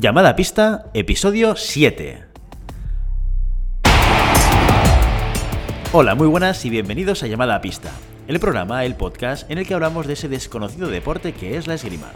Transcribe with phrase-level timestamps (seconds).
[0.00, 2.22] Llamada a pista, episodio 7.
[5.90, 7.90] Hola, muy buenas y bienvenidos a Llamada a pista,
[8.28, 11.74] el programa, el podcast en el que hablamos de ese desconocido deporte que es la
[11.74, 12.12] esgrima.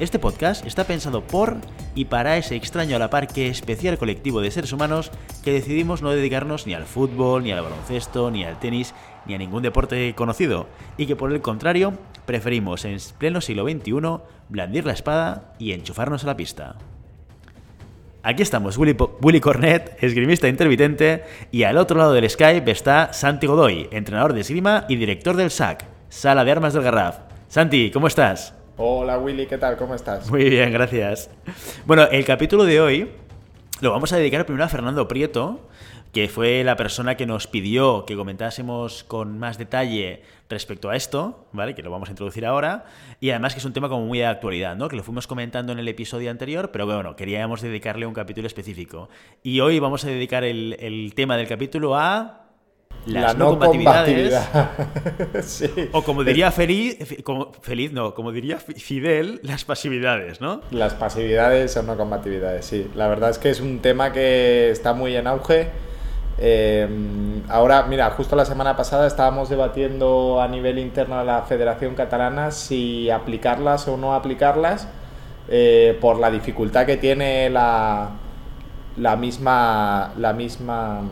[0.00, 1.56] Este podcast está pensado por
[1.94, 5.12] y para ese extraño a la par que especial colectivo de seres humanos
[5.42, 9.38] que decidimos no dedicarnos ni al fútbol, ni al baloncesto, ni al tenis, ni a
[9.38, 10.66] ningún deporte conocido,
[10.98, 13.92] y que por el contrario preferimos en pleno siglo XXI
[14.48, 16.76] blandir la espada y enchufarnos a la pista.
[18.24, 23.48] Aquí estamos, Willy, Willy, Cornet, esgrimista intermitente, y al otro lado del Skype está Santi
[23.48, 27.18] Godoy, entrenador de esgrima y director del SAC, Sala de Armas del Garraf.
[27.48, 28.54] Santi, ¿cómo estás?
[28.76, 29.76] Hola Willy, ¿qué tal?
[29.76, 30.30] ¿Cómo estás?
[30.30, 31.30] Muy bien, gracias.
[31.84, 33.10] Bueno, el capítulo de hoy
[33.80, 35.68] lo vamos a dedicar primero a Fernando Prieto,
[36.12, 41.46] que fue la persona que nos pidió que comentásemos con más detalle respecto a esto,
[41.52, 41.74] ¿vale?
[41.74, 42.84] Que lo vamos a introducir ahora.
[43.18, 44.88] Y además que es un tema como muy de actualidad, ¿no?
[44.88, 49.08] Que lo fuimos comentando en el episodio anterior, pero bueno, queríamos dedicarle un capítulo específico.
[49.42, 52.42] Y hoy vamos a dedicar el, el tema del capítulo a
[53.06, 54.48] las la no, compatibilidades.
[55.44, 55.70] sí.
[55.92, 60.60] O como diría Feliz, como, Feliz, no, como diría Fidel, las pasividades, ¿no?
[60.70, 62.88] Las pasividades o no compatibilidades, sí.
[62.94, 65.70] La verdad es que es un tema que está muy en auge.
[66.38, 66.88] Eh,
[67.48, 72.50] ahora, mira, justo la semana pasada estábamos debatiendo a nivel interno de la Federación Catalana
[72.50, 74.88] si aplicarlas o no aplicarlas
[75.48, 78.10] eh, por la dificultad que tiene la,
[78.96, 81.02] la misma, la misma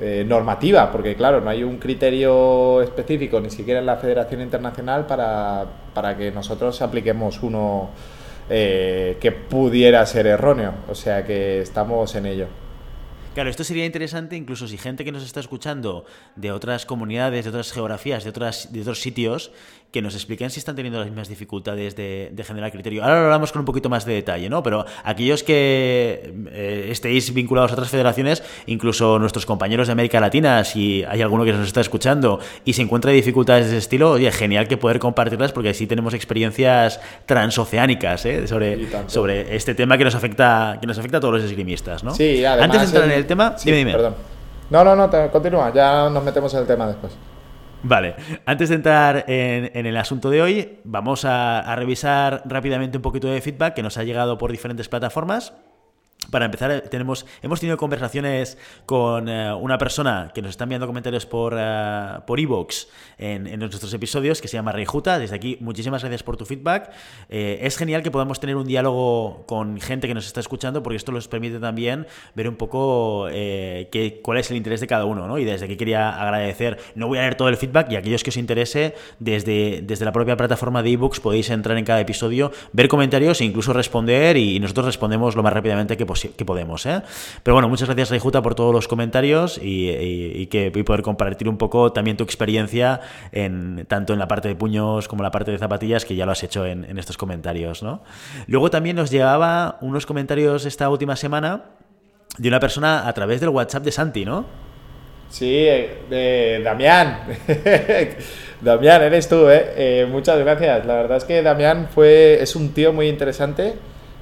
[0.00, 5.06] eh, normativa, porque claro, no hay un criterio específico ni siquiera en la Federación Internacional
[5.06, 7.90] para, para que nosotros apliquemos uno
[8.48, 10.72] eh, que pudiera ser erróneo.
[10.88, 12.46] O sea que estamos en ello.
[13.34, 17.50] Claro, esto sería interesante incluso si gente que nos está escuchando de otras comunidades, de
[17.50, 19.52] otras geografías, de, otras, de otros sitios,
[19.92, 23.02] que nos expliquen si están teniendo las mismas dificultades de, de, generar criterio.
[23.02, 24.62] Ahora lo hablamos con un poquito más de detalle, ¿no?
[24.62, 30.62] Pero aquellos que eh, estéis vinculados a otras federaciones, incluso nuestros compañeros de América Latina,
[30.64, 34.30] si hay alguno que nos está escuchando y se encuentra dificultades de ese estilo, oye,
[34.30, 38.46] genial que poder compartirlas porque así tenemos experiencias transoceánicas ¿eh?
[38.46, 42.14] sobre, sobre este tema que nos afecta que nos afecta a todos los esgrimistas, ¿no?
[42.14, 43.92] Sí, además, Antes de entrar en el tema, sí, dime, dime.
[43.92, 44.14] Perdón.
[44.70, 47.16] No, no, no, te, continúa, ya nos metemos en el tema después.
[47.82, 48.14] Vale,
[48.44, 53.02] antes de entrar en, en, el asunto de hoy, vamos a, a, revisar rápidamente un
[53.02, 55.54] poquito de feedback que nos ha llegado por diferentes plataformas.
[56.30, 61.26] Para empezar, tenemos, hemos tenido conversaciones con uh, una persona que nos está enviando comentarios
[61.26, 62.86] por uh, por iVoox
[63.18, 65.18] en, en, nuestros episodios, que se llama Reijuta.
[65.18, 66.90] Desde aquí, muchísimas gracias por tu feedback.
[67.28, 70.96] Eh, es genial que podamos tener un diálogo con gente que nos está escuchando, porque
[70.96, 75.26] esto nos permite también ver un poco eh, cuál es el interés de cada uno.
[75.26, 75.38] ¿no?
[75.38, 78.30] Y desde aquí quería agradecer, no voy a leer todo el feedback, y aquellos que
[78.30, 82.88] os interese, desde, desde la propia plataforma de iVoox podéis entrar en cada episodio, ver
[82.88, 86.84] comentarios e incluso responder, y nosotros respondemos lo más rápidamente que que podemos.
[86.86, 87.02] ¿eh?
[87.42, 91.48] Pero bueno, muchas gracias Reijuta por todos los comentarios y, y, y que poder compartir
[91.48, 93.00] un poco también tu experiencia
[93.32, 96.26] en, tanto en la parte de puños como en la parte de zapatillas, que ya
[96.26, 97.84] lo has hecho en, estos comentarios.
[98.46, 101.64] Luego también nos llegaba unos comentarios esta última semana
[102.38, 104.44] de una persona a través del WhatsApp de Santi, ¿no?
[105.28, 107.20] Sí, eh, Damián.
[108.60, 109.72] Damián, eres tú, ¿eh?
[109.76, 110.06] ¿eh?
[110.10, 110.84] Muchas gracias.
[110.84, 113.74] La verdad es que Damián fue, es un tío muy interesante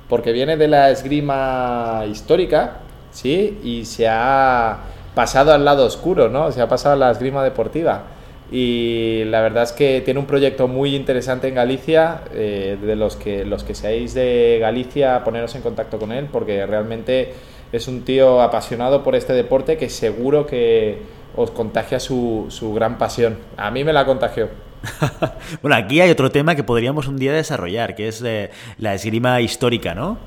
[0.09, 2.79] porque viene de la esgrima histórica,
[3.11, 3.59] ¿sí?
[3.63, 4.79] Y se ha
[5.15, 6.51] pasado al lado oscuro, ¿no?
[6.53, 8.05] Se ha pasado a la esgrima deportiva.
[8.51, 13.17] Y la verdad es que tiene un proyecto muy interesante en Galicia, eh, de los
[13.17, 17.35] que, los que seáis de Galicia, poneros en contacto con él, porque realmente
[17.73, 21.03] es un tío apasionado por este deporte que seguro que
[21.37, 23.37] os contagia su, su gran pasión.
[23.59, 24.49] A mí me la contagió.
[25.63, 29.41] bueno, aquí hay otro tema que podríamos un día desarrollar, que es eh, la esgrima
[29.41, 30.19] histórica, ¿no?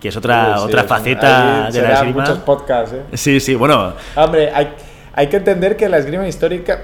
[0.00, 2.22] Que es otra, sí, otra sí, faceta de la esgrima.
[2.22, 3.02] muchos podcasts, ¿eh?
[3.16, 3.94] Sí, sí, bueno.
[4.14, 4.68] Hombre, hay,
[5.14, 6.82] hay que entender que la esgrima histórica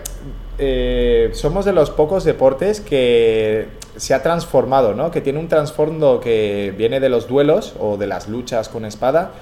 [0.59, 5.11] eh, somos de los pocos deportes que se ha transformado, ¿no?
[5.11, 9.32] Que tiene un trasfondo que viene de los duelos o de las luchas con espada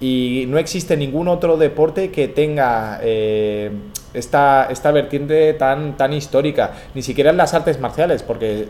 [0.00, 3.70] y no existe ningún otro deporte que tenga eh,
[4.12, 8.68] esta, esta vertiente tan, tan histórica, ni siquiera en las artes marciales, porque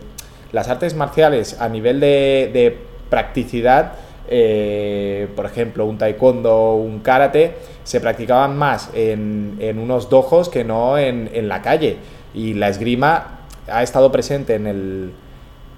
[0.53, 2.79] las artes marciales a nivel de,
[3.11, 3.93] practicidad,
[4.29, 7.55] eh, por ejemplo, un taekwondo, un karate,
[7.85, 11.99] se practicaban más en, en unos dojos que no en, en, la calle.
[12.33, 15.13] Y la esgrima ha estado presente en, el,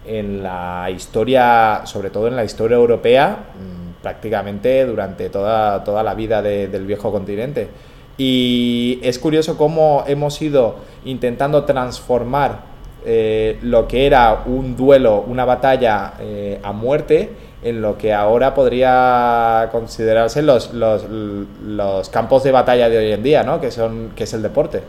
[0.06, 3.38] en la historia, sobre todo en la historia europea,
[4.02, 7.68] prácticamente durante toda, toda la vida de, del viejo continente.
[8.18, 12.60] Y es curioso cómo hemos ido intentando transformar
[13.04, 17.30] eh, lo que era un duelo, una batalla eh, a muerte,
[17.62, 21.04] en lo que ahora podría considerarse los, los,
[21.64, 23.60] los, campos de batalla de hoy en día, ¿no?
[23.60, 24.82] que, son, que es el deporte.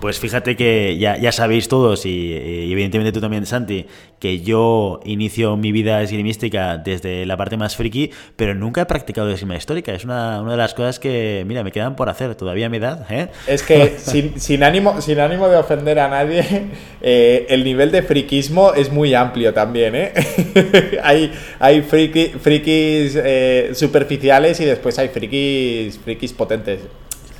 [0.00, 2.32] Pues fíjate que ya, ya sabéis todos, y,
[2.70, 3.86] evidentemente tú también, Santi,
[4.18, 9.30] que yo inicio mi vida esgrimística desde la parte más friki, pero nunca he practicado
[9.30, 9.92] esgrima histórica.
[9.92, 12.76] Es una, una, de las cosas que, mira, me quedan por hacer todavía a mi
[12.76, 13.06] edad.
[13.10, 13.28] ¿eh?
[13.46, 16.44] Es que sin, sin, ánimo, sin ánimo de ofender a nadie,
[17.00, 19.94] eh, el nivel de friquismo es muy amplio también.
[19.94, 20.12] ¿eh?
[21.02, 26.80] hay hay friki, frikis eh, superficiales y después hay frikis, frikis potentes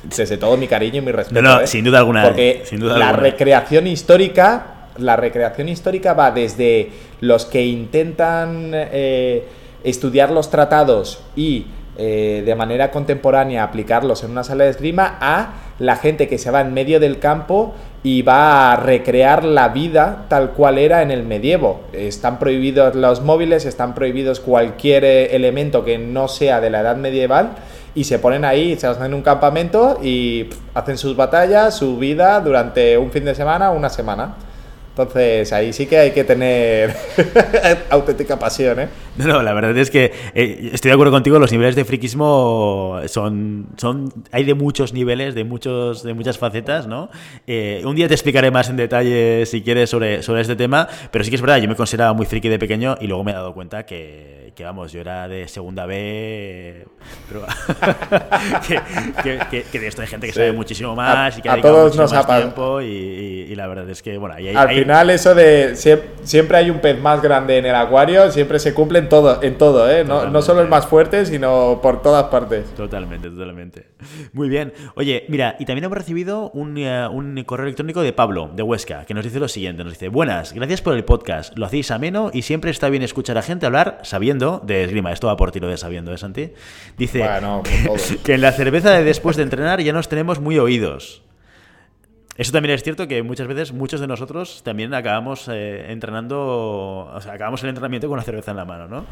[0.03, 1.41] desde todo mi cariño y mi respeto.
[1.41, 1.67] No, no, ¿eh?
[1.67, 2.23] sin duda alguna.
[2.23, 6.89] Porque sin duda la recreación histórica, la recreación histórica va desde
[7.21, 9.43] los que intentan eh,
[9.83, 11.67] estudiar los tratados y
[11.99, 16.51] eh, de manera contemporánea aplicarlos en una sala de esgrima a la gente que se
[16.51, 17.73] va en medio del campo
[18.03, 21.81] y va a recrear la vida tal cual era en el medievo.
[21.93, 27.55] Están prohibidos los móviles, están prohibidos cualquier elemento que no sea de la edad medieval
[27.97, 32.39] y se ponen ahí, se hacen en un campamento y hacen sus batallas, su vida
[32.41, 34.35] durante un fin de semana o una semana.
[34.91, 36.95] Entonces ahí sí que hay que tener
[37.89, 38.89] auténtica pasión, ¿eh?
[39.17, 42.99] No, no, la verdad es que eh, estoy de acuerdo contigo, los niveles de friquismo
[43.07, 47.09] son, son, hay de muchos niveles, de muchos, de muchas facetas, ¿no?
[47.47, 51.23] Eh, un día te explicaré más en detalle, si quieres, sobre, sobre este tema, pero
[51.23, 53.35] sí que es verdad, yo me consideraba muy friki de pequeño y luego me he
[53.35, 56.83] dado cuenta que, que vamos, yo era de segunda B,
[57.29, 57.45] pero
[59.21, 62.11] que, que, de esto hay gente que sabe muchísimo más y que ha todos nos
[62.11, 66.71] más tiempo y, la verdad es que, bueno, ahí, Al final eso de siempre hay
[66.71, 70.03] un pez más grande en el acuario, siempre se cumple en todo, en todo ¿eh?
[70.03, 72.65] No, no, solo el más fuerte, sino por todas partes.
[72.73, 73.89] Totalmente, totalmente.
[74.33, 74.73] Muy bien.
[74.95, 79.05] Oye, mira, y también hemos recibido un, eh, un correo electrónico de Pablo, de Huesca,
[79.05, 82.31] que nos dice lo siguiente, nos dice, buenas, gracias por el podcast, lo hacéis ameno
[82.33, 85.11] y siempre está bien escuchar a gente hablar sabiendo de esgrima.
[85.11, 86.51] Esto va por tiro de sabiendo, ¿eh, Santi?
[86.97, 87.23] Dice
[88.23, 91.23] que, en la cerveza de después de entrenar ya nos tenemos muy oídos.
[92.37, 97.19] Eso también es cierto que muchas veces muchos de nosotros también acabamos eh, entrenando, o
[97.19, 99.05] sea, acabamos el entrenamiento con una cerveza en la mano, ¿no?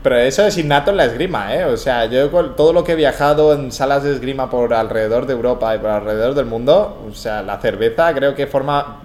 [0.00, 1.64] Pero eso es innato en la esgrima, ¿eh?
[1.64, 5.26] O sea, yo con todo lo que he viajado en salas de esgrima por alrededor
[5.26, 9.02] de Europa y por alrededor del mundo, o sea, la cerveza creo que forma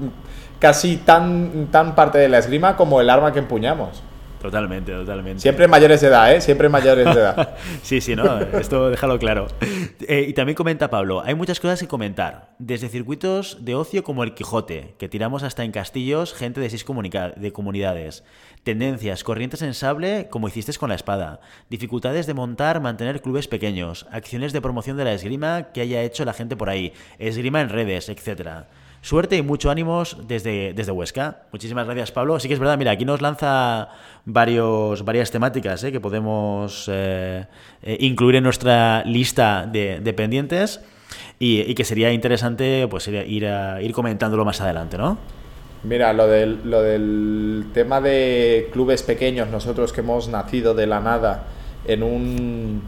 [0.59, 4.03] casi tan, tan parte de la esgrima como el arma que empuñamos.
[4.44, 5.40] Totalmente, totalmente.
[5.40, 6.42] Siempre mayores de edad, ¿eh?
[6.42, 7.56] Siempre mayores de edad.
[7.81, 9.48] sí, sí, no, esto déjalo claro.
[10.01, 14.22] Eh, y también comenta Pablo, hay muchas cosas que comentar, desde circuitos de ocio como
[14.25, 16.84] el Quijote, que tiramos hasta en castillos gente de seis
[17.38, 18.25] de comunidades,
[18.63, 24.07] tendencias, corrientes en sable como hiciste con la espada, dificultades de montar, mantener clubes pequeños,
[24.12, 27.69] acciones de promoción de la esgrima que haya hecho la gente por ahí, esgrima en
[27.69, 28.68] redes, etcétera.
[29.04, 31.42] Suerte y mucho ánimos desde, desde Huesca.
[31.52, 32.40] Muchísimas gracias, Pablo.
[32.40, 33.90] Sí que es verdad, mira, aquí nos lanza
[34.24, 35.92] varios, varias temáticas ¿eh?
[35.92, 37.46] que podemos eh,
[37.82, 40.80] eh, incluir en nuestra lista de, pendientes
[41.38, 43.46] y, que sería interesante pues, ir,
[43.82, 45.18] ir comentándolo más adelante, ¿no?
[45.84, 51.02] Mira, lo del, lo del tema de clubes pequeños, nosotros que hemos nacido de la
[51.02, 51.44] nada
[51.86, 52.82] en un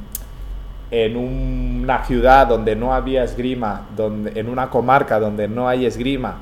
[0.92, 6.38] en una ciudad donde no había esgrima, en una comarca donde no hay esgrima,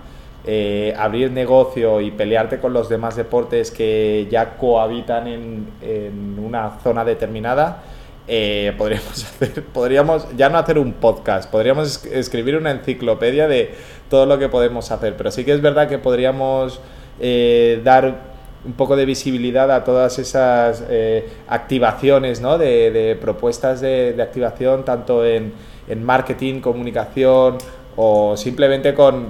[0.46, 6.80] eh, abrir negocio y pelearte con los demás deportes que ya cohabitan en, en una
[6.84, 7.82] zona determinada,
[8.28, 13.74] eh, podríamos hacer, podríamos ya no hacer un podcast, podríamos escribir una enciclopedia de
[14.10, 16.80] todo lo que podemos hacer, pero sí que es verdad que podríamos
[17.20, 18.33] eh, dar
[18.66, 22.58] un poco de visibilidad a todas esas eh, activaciones, ¿no?
[22.58, 25.54] de, propuestas de, activación, tanto en,
[26.02, 27.58] marketing, comunicación
[27.98, 29.28] o simplemente con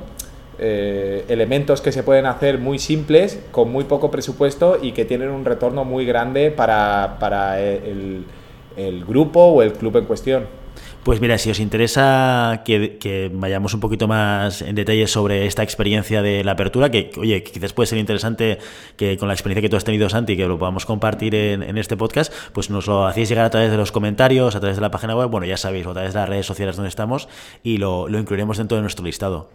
[0.59, 5.29] eh, elementos que se pueden hacer muy simples, con muy poco presupuesto y que tienen
[5.29, 10.62] un retorno muy grande para, el grupo o el club en cuestión.
[11.03, 16.21] Pues mira, si os interesa que, vayamos un poquito más en detalle sobre esta experiencia
[16.21, 18.57] de la apertura, que oye, quizás puede ser interesante
[18.95, 21.97] que con la experiencia que tú has tenido, Santi, que lo podamos compartir en, este
[21.97, 24.91] podcast, pues nos lo hacéis llegar a través de los comentarios, a través de la
[24.91, 27.27] página web, bueno, ya sabéis, o a través de las redes sociales donde estamos,
[27.63, 29.49] y lo, incluiremos dentro de nuestro listado.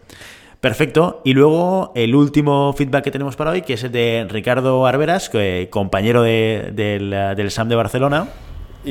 [0.61, 1.23] Perfecto.
[1.25, 5.31] Y luego el último feedback que tenemos para hoy, que es el de Ricardo Arberas,
[5.71, 8.29] compañero del, del SAM de Barcelona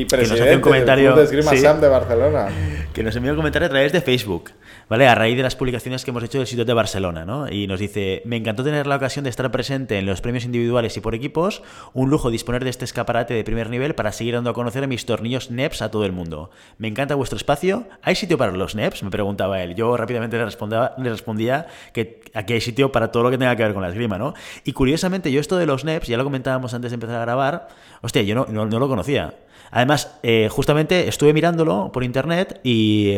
[0.01, 2.48] y presidente un comentario, del Esgrima Sam de Barcelona.
[2.94, 4.51] que nos envió un comentario a través de Facebook.
[4.89, 5.08] ¿vale?
[5.08, 7.50] A raíz de las publicaciones que hemos hecho del sitio de Barcelona, ¿no?
[7.50, 10.96] Y nos dice, me encantó tener la ocasión de estar presente en los premios individuales
[10.98, 11.62] y por equipos,
[11.94, 15.06] un lujo disponer de este escaparate de primer nivel para seguir dando a conocer mis
[15.06, 16.51] tornillos NEPs a todo el mundo.
[16.77, 17.88] Me encanta vuestro espacio.
[18.01, 19.04] ¿Hay sitio para los NEPs?
[19.04, 19.75] Me preguntaba él.
[19.75, 23.63] Yo rápidamente le, le respondía que aquí hay sitio para todo lo que tenga que
[23.63, 24.34] ver con la esgrima, ¿no?
[24.63, 27.68] Y curiosamente, yo esto de los NEPs, ya lo comentábamos antes de empezar a grabar,
[28.01, 29.34] hostia, yo no, no lo conocía.
[29.71, 33.17] Además, eh, justamente estuve mirándolo por internet y,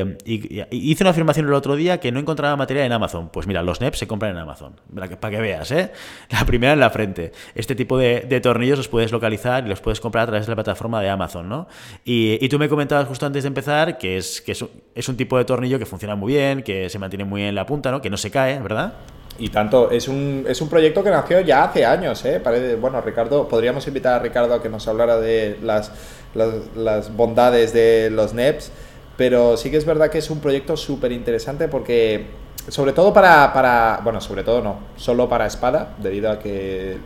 [0.71, 3.29] hice una afirmación el otro día que no encontraba material en Amazon.
[3.29, 4.73] Pues mira, los NEPs se compran en Amazon.
[5.19, 5.91] Para que, veas, ¿eh?
[6.29, 7.31] La primera en la frente.
[7.55, 10.55] Este tipo de, tornillos los puedes localizar y los puedes comprar a través de la
[10.55, 11.67] plataforma de Amazon, ¿no?
[12.03, 15.45] Y, tú me comentabas justo antes de empezar que, es, que es, un tipo de
[15.45, 18.01] tornillo que funciona muy bien, que se mantiene muy en la punta, ¿no?
[18.01, 18.93] Que no se cae, ¿verdad?
[19.39, 22.41] Y tanto, es un, es un proyecto que nació ya hace años, ¿eh?
[22.79, 25.91] bueno, Ricardo, podríamos invitar a Ricardo a que nos hablara de las
[26.33, 28.71] las, bondades de los NEPs,
[29.17, 32.27] pero sí que es verdad que es un proyecto súper interesante porque,
[32.67, 36.97] sobre todo para, para, bueno, sobre todo no, solo para espada, debido a que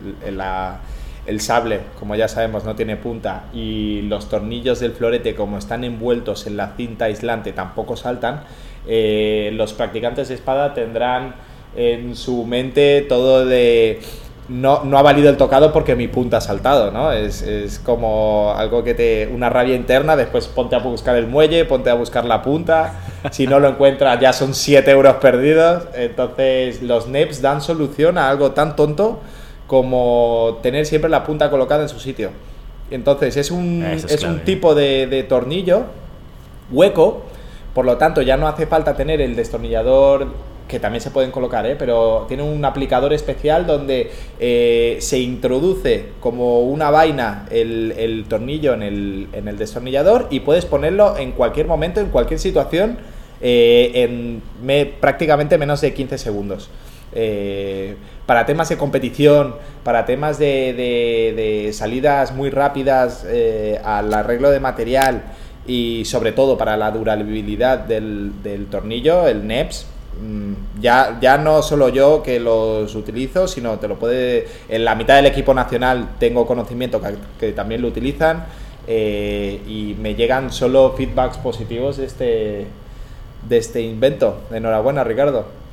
[1.26, 5.84] el sable, como ya sabemos, no tiene punta y los tornillos del florete, como están
[5.84, 8.44] envueltos en la cinta aislante, tampoco saltan,
[8.86, 11.34] eh, los practicantes de espada tendrán
[11.76, 14.00] en su mente todo de
[14.48, 17.12] no, no ha valido el tocado porque mi punta ha saltado, ¿no?
[17.12, 19.28] Es, es, como algo que te.
[19.32, 23.00] una rabia interna, después ponte a buscar el muelle, ponte a buscar la punta.
[23.30, 25.84] Si no lo encuentras, ya son 7 euros perdidos.
[25.94, 29.20] Entonces, los NEPs dan solución a algo tan tonto
[29.66, 32.30] como tener siempre la punta colocada en su sitio.
[32.90, 35.84] Entonces, es un, es, un tipo de, de tornillo
[36.70, 37.22] hueco,
[37.74, 40.28] por lo tanto, ya no hace falta tener el destornillador
[40.68, 41.76] que también se pueden colocar, ¿eh?
[41.78, 48.82] pero tiene un aplicador especial donde eh, se introduce como una vaina el, tornillo en
[48.82, 52.98] el, en el, destornillador y puedes ponerlo en cualquier momento, en cualquier situación,
[53.42, 54.42] eh, en
[55.00, 56.70] prácticamente menos de 15 segundos.
[58.26, 63.26] para temas de competición, para temas de, salidas muy rápidas
[63.84, 65.22] al arreglo de material
[65.66, 69.93] y sobre todo para la durabilidad del, del tornillo, el NEPS,
[70.80, 74.46] ya, ya no solo yo que los utilizo, sino te lo puede.
[74.68, 77.00] En la mitad del equipo nacional tengo conocimiento
[77.38, 78.46] que, también lo utilizan
[78.86, 82.66] eh, y me llegan solo feedbacks positivos de este,
[83.48, 84.40] de este invento.
[84.50, 85.63] Enhorabuena, Ricardo.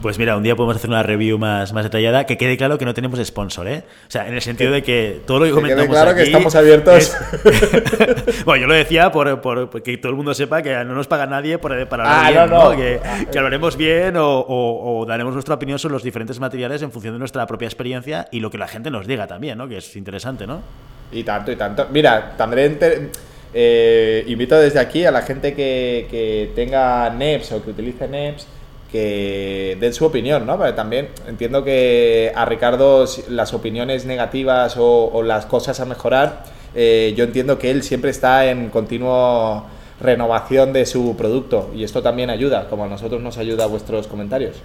[0.00, 2.26] Pues mira, un día podemos hacer una review más, más detallada.
[2.26, 3.84] Que quede claro que no tenemos sponsor, ¿eh?
[4.06, 5.86] O sea, en el sentido de que todo lo que, comentamos.
[5.86, 7.16] Quede claro que estamos abiertos.
[8.44, 11.26] bueno, yo lo decía por, por, que todo el mundo sepa que no nos paga
[11.26, 15.78] nadie por, para hablar ah, bien, Que, que, hablaremos bien o, o, daremos nuestra opinión
[15.78, 18.90] sobre los diferentes materiales en función de nuestra propia experiencia y lo que la gente
[18.90, 19.68] nos diga también, ¿no?
[19.68, 20.62] Que es interesante, ¿no?
[21.12, 21.88] Y tanto, y tanto.
[21.90, 22.78] Mira, también.
[23.58, 28.46] Eh, invito desde aquí a la gente que, que tenga NEPS o que utilice NEPS
[28.96, 30.56] que den su opinión, ¿no?
[30.74, 37.24] También entiendo que a Ricardo las opiniones negativas o, las cosas a mejorar, eh, yo
[37.24, 39.64] entiendo que él siempre está en continuo
[40.00, 44.06] renovación de su producto y esto también ayuda, como a nosotros nos ayuda a vuestros
[44.06, 44.56] comentarios.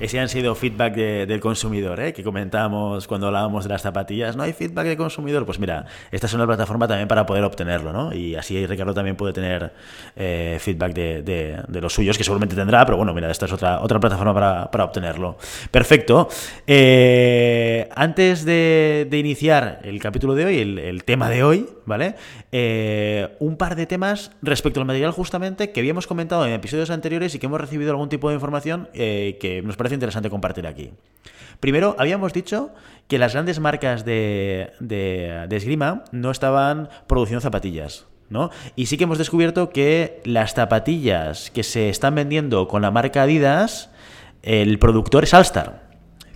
[0.00, 2.14] Ese han sido feedback del consumidor, ¿eh?
[2.14, 4.34] que comentábamos cuando hablábamos de las zapatillas.
[4.34, 5.44] No hay feedback del consumidor.
[5.44, 8.14] Pues mira, esta es una plataforma también para poder obtenerlo, ¿no?
[8.14, 9.72] Y así Ricardo también puede tener
[10.16, 14.00] eh, feedback de, los suyos, que seguramente tendrá, pero bueno, mira, esta es otra, otra
[14.00, 15.36] plataforma para, obtenerlo.
[15.70, 16.30] Perfecto.
[16.66, 22.14] Eh, antes de, iniciar el capítulo de hoy, el, tema de hoy, ¿vale?
[22.52, 27.34] Eh, un par de temas respecto al material justamente que habíamos comentado en episodios anteriores
[27.34, 30.92] y que hemos recibido algún tipo de información que nos parece interesante compartir aquí.
[31.60, 32.70] Primero, habíamos dicho
[33.08, 38.06] que las grandes marcas de, de, esgrima no estaban produciendo zapatillas.
[38.28, 38.50] ¿no?
[38.76, 43.22] Y sí que hemos descubierto que las zapatillas que se están vendiendo con la marca
[43.22, 43.90] Adidas,
[44.42, 45.89] el productor es Alstar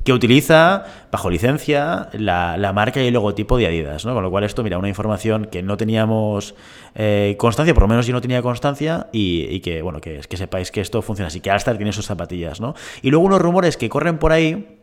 [0.05, 4.15] que utiliza bajo licencia la, marca y el logotipo de Adidas, ¿no?
[4.15, 6.55] Con lo cual esto, mira, una información que no teníamos
[6.95, 10.71] eh, constancia, por lo menos yo no tenía constancia, y, que, bueno, que, que sepáis
[10.71, 12.75] que esto funciona así, que Alstar tiene sus zapatillas, ¿no?
[13.03, 14.81] Y luego unos rumores que corren por ahí,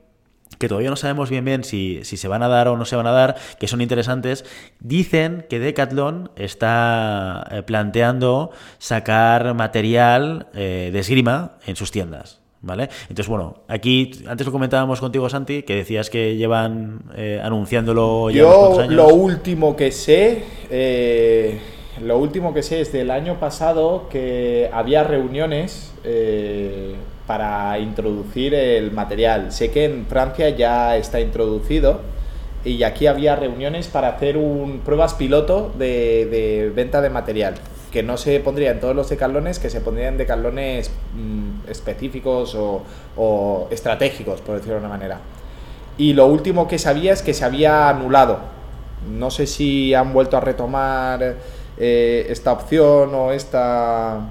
[0.57, 3.07] que todavía no sabemos bien bien si, se van a dar o no se van
[3.07, 4.45] a dar, que son interesantes,
[4.79, 12.40] dicen que Decathlon está eh, planteando sacar material eh, de esgrima en sus tiendas.
[12.63, 12.89] ¿Vale?
[13.09, 18.41] Entonces, bueno, aquí antes lo comentábamos contigo, Santi, que decías que llevan eh, anunciándolo ya
[18.41, 18.93] Yo años.
[18.93, 21.59] lo último que sé, eh,
[22.03, 26.93] lo último que sé es del año pasado que había reuniones eh,
[27.25, 29.51] para introducir el material.
[29.51, 32.01] Sé que en Francia ya está introducido
[32.63, 37.55] y aquí había reuniones para hacer un pruebas piloto de, de venta de material.
[37.91, 42.55] Que no se pondría en todos los decatlones, que se pondría en decatlones mm, específicos
[42.55, 45.19] o, estratégicos, por decirlo de una manera.
[45.97, 48.39] Y lo último que sabía es que se había anulado.
[49.09, 51.35] No sé si han vuelto a retomar
[51.77, 54.21] eh, esta opción o esta,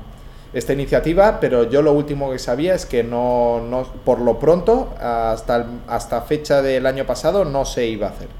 [0.71, 6.23] iniciativa, pero yo lo último que sabía es que no, por lo pronto, hasta, hasta
[6.23, 8.40] fecha del año pasado, no se iba a hacer.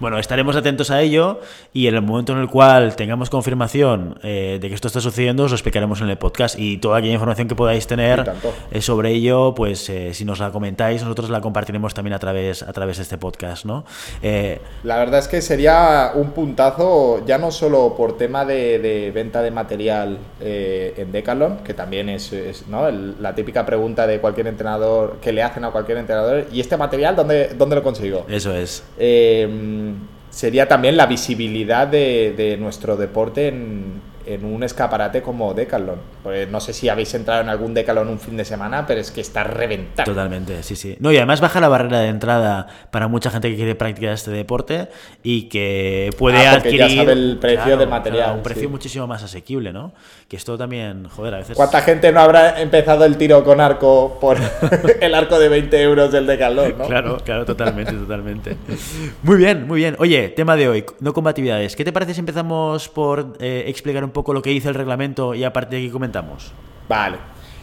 [0.00, 1.40] Bueno, estaremos atentos a ello
[1.74, 5.44] y en el momento en el cual tengamos confirmación eh, de que esto está sucediendo,
[5.44, 8.32] os lo explicaremos en el podcast y toda aquella información que podáis tener
[8.70, 12.62] eh, sobre ello, pues eh, si nos la comentáis, nosotros la compartiremos también a través,
[12.62, 13.84] a través de este podcast, ¿no?
[14.22, 19.10] Eh, La verdad es que sería un puntazo, ya no solo por tema de, de
[19.10, 22.88] venta de material eh, en Decathlon, que también es, es, ¿no?
[22.88, 26.78] El- la típica pregunta de cualquier entrenador que le hacen a cualquier entrenador, ¿y este
[26.78, 28.24] material dónde, dónde lo consigo?
[28.30, 28.82] eso es.
[28.98, 29.88] Eh,
[30.30, 35.98] sería también la visibilidad de, de nuestro deporte en, en un escaparate como Decathlon.
[36.22, 39.10] Pues no sé si habéis entrado en algún Decathlon un fin de semana, pero es
[39.10, 40.10] que está reventado.
[40.10, 40.96] Totalmente, sí, sí.
[41.00, 44.30] No, y además baja la barrera de entrada para mucha gente que quiere practicar este
[44.30, 44.88] deporte
[45.22, 48.68] y que puede Ah, ya adquirir sabe el precio del material, un precio sí.
[48.68, 49.92] muchísimo más asequible, ¿no?
[50.28, 51.56] Que esto también, joder, a veces...
[51.56, 54.38] ¿Cuánta gente no habrá empezado el tiro con arco por
[55.00, 56.86] el arco de 20 euros del Decathlon, no?
[56.86, 58.56] Claro, claro, totalmente, totalmente.
[59.22, 59.96] Muy bien, muy bien.
[59.98, 61.76] Oye, tema de hoy, no combatividades.
[61.76, 65.34] ¿Qué te parece si empezamos por eh, explicar un poco lo que dice el reglamento
[65.34, 66.52] y a partir de aquí comentamos?
[66.88, 67.16] Vale.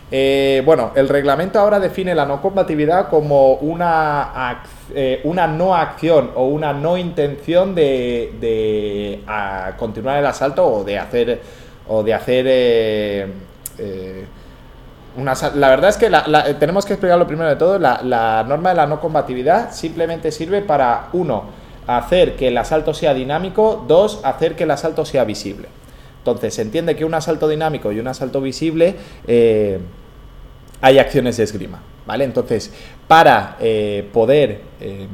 [0.10, 4.62] Eh, bueno, el reglamento ahora define la no combatividad como una,
[4.96, 9.22] eh, una no acción o una no intención de, de,
[9.77, 11.42] continuar el asalto o de hacer
[11.89, 14.25] o de hacer eh,
[15.18, 17.80] una la verdad es que la- la- tenemos que explicarlo primero de todo.
[17.80, 21.46] La, la norma de la no combatividad simplemente sirve para, uno,
[21.88, 25.70] hacer que el asalto sea dinámico, dos, hacer que el asalto sea visible.
[26.32, 28.96] Entonces, se entiende que un asalto dinámico y un asalto visible
[29.28, 29.80] eh,
[30.82, 32.26] hay acciones de esgrima, ¿vale?
[32.26, 32.72] Entonces,
[33.08, 35.08] para eh, poder eh,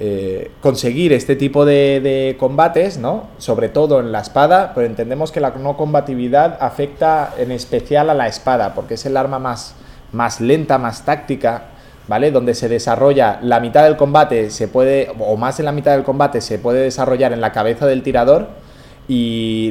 [0.00, 3.28] eh, conseguir este tipo de, de combates, ¿no?
[3.38, 8.14] Sobre todo en la espada, pero entendemos que la no combatividad afecta en especial a
[8.14, 9.76] la espada, porque es el arma más,
[10.10, 11.66] más lenta, más táctica,
[12.08, 12.32] ¿vale?
[12.32, 16.02] Donde se desarrolla la mitad del combate, se puede, o más de la mitad del
[16.02, 18.63] combate, se puede desarrollar en la cabeza del tirador
[19.06, 19.68] y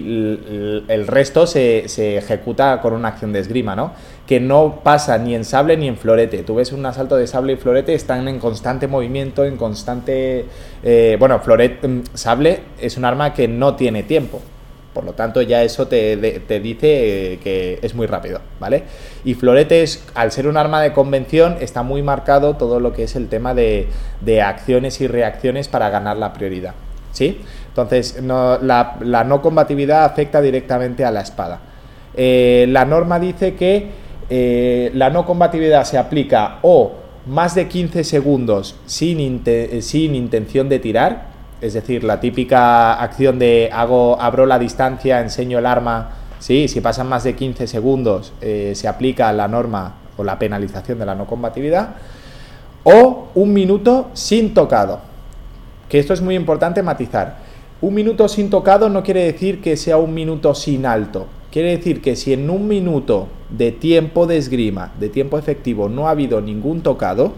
[0.87, 3.93] el resto se, se ejecuta con una acción de esgrima, ¿no?
[4.27, 6.43] Que no pasa ni en sable ni en florete.
[6.43, 10.45] Tú ves un asalto de sable y florete, están en constante movimiento, en constante...
[10.83, 14.41] eh, bueno, florete, mm, sable es un arma que no tiene tiempo.
[14.93, 16.15] Por lo tanto, ya eso te,
[16.47, 18.83] te dice eh, que es muy rápido, ¿vale?
[19.25, 23.05] Y florete, es, al ser un arma de convención, está muy marcado todo lo que
[23.05, 23.87] es el tema de,
[24.21, 26.75] de acciones y reacciones para ganar la prioridad,
[27.11, 27.41] ¿sí?
[27.73, 31.59] Entonces, la, no combatividad afecta directamente a la espada.
[32.13, 33.89] Eh, la norma dice que
[34.29, 36.93] eh, la no combatividad se aplica o
[37.25, 44.21] más de 15 segundos sin intención de tirar, es decir, la típica acción de hago,
[44.21, 48.87] abro la distancia, enseño el arma, sí, si pasan más de 15 segundos eh, se
[48.87, 51.95] aplica la norma o la penalización de la no combatividad,
[52.83, 54.99] o un minuto sin tocado,
[55.89, 57.52] que esto es muy importante matizar.
[57.83, 61.25] Un minuto sin tocado no quiere decir que sea un minuto sin alto.
[61.51, 66.07] Quiere decir que si en un minuto de tiempo de esgrima, de tiempo efectivo, no
[66.07, 67.33] ha habido ningún tocado,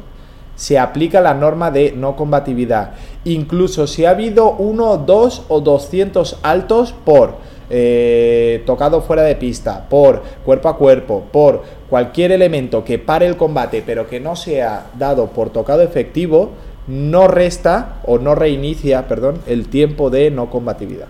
[0.55, 2.91] se aplica la norma de no combatividad.
[3.23, 7.37] Incluso si ha habido uno, dos o 200 altos por
[7.71, 13.35] eh, tocado fuera de pista, por cuerpo a cuerpo, por cualquier elemento que pare el
[13.35, 16.51] combate, pero que no sea dado por tocado efectivo,
[16.87, 21.07] no resta o no reinicia, perdón, el tiempo de no combatividad.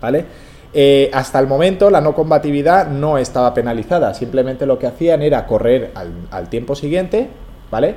[0.00, 0.24] ¿Vale?
[0.74, 5.46] Eh, hasta el momento la no combatividad no estaba penalizada, simplemente lo que hacían era
[5.46, 7.28] correr al, al tiempo siguiente,
[7.70, 7.94] ¿vale?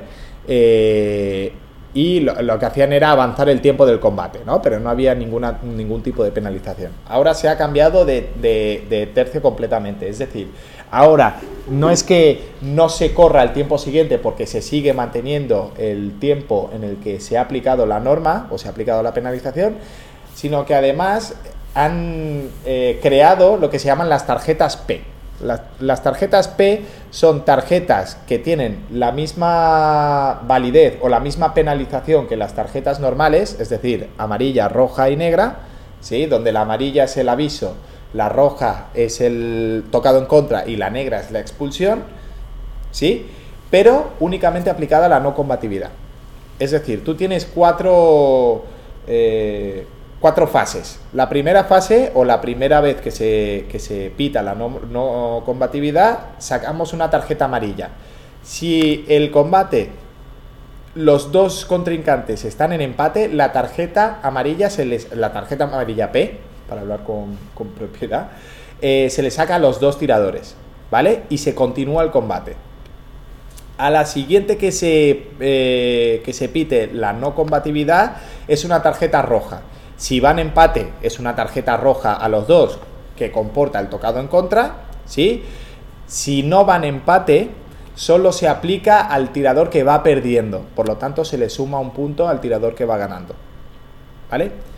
[0.48, 1.52] Eh,
[1.92, 4.62] y lo, que hacían era avanzar el tiempo del combate, ¿no?
[4.62, 6.92] Pero no había ningún tipo de penalización.
[7.08, 10.48] Ahora se ha cambiado de, de- de tercio completamente, es decir,
[10.90, 16.18] ahora no es que no se corra el tiempo siguiente porque se sigue manteniendo el
[16.18, 19.76] tiempo en el que se ha aplicado la norma o se ha aplicado la penalización,
[20.34, 21.34] sino que además
[21.74, 25.02] han eh, creado lo que se llaman las tarjetas P.
[25.40, 32.26] Las, las tarjetas P son tarjetas que tienen la misma validez o la misma penalización
[32.26, 35.60] que las tarjetas normales, es decir, amarilla, roja y negra,
[36.00, 36.26] ¿sí?
[36.26, 37.74] donde la amarilla es el aviso,
[38.12, 42.02] la roja es el tocado en contra y la negra es la expulsión,
[42.90, 43.26] ¿sí?
[43.70, 45.90] pero únicamente aplicada a la no combatividad.
[46.58, 48.64] Es decir, tú tienes cuatro,
[49.06, 49.86] eh,
[50.20, 51.00] cuatro fases.
[51.12, 55.42] La primera fase o la primera vez que se, que se pita la no, no
[55.46, 57.90] combatividad, sacamos una tarjeta amarilla.
[58.42, 59.90] Si el combate,
[60.94, 66.49] los dos contrincantes están en empate, la tarjeta amarilla se les, la tarjeta amarilla P,
[66.70, 67.36] para hablar con,
[67.76, 68.28] propiedad,
[68.80, 70.54] eh, se le saca los dos tiradores,
[70.90, 71.24] ¿vale?
[71.28, 72.54] Y se continúa el combate.
[73.76, 79.20] A la siguiente que se, eh, que se pite la no combatividad es una tarjeta
[79.20, 79.62] roja.
[79.96, 82.78] Si van empate, es una tarjeta roja a los dos
[83.16, 85.42] que comporta el tocado en contra, ¿sí?
[86.06, 87.50] Si no van empate,
[87.96, 90.64] solo se aplica al tirador que va perdiendo.
[90.76, 93.34] Por lo tanto, se le suma un punto al tirador que va ganando.
[94.30, 94.69] ¿Vale?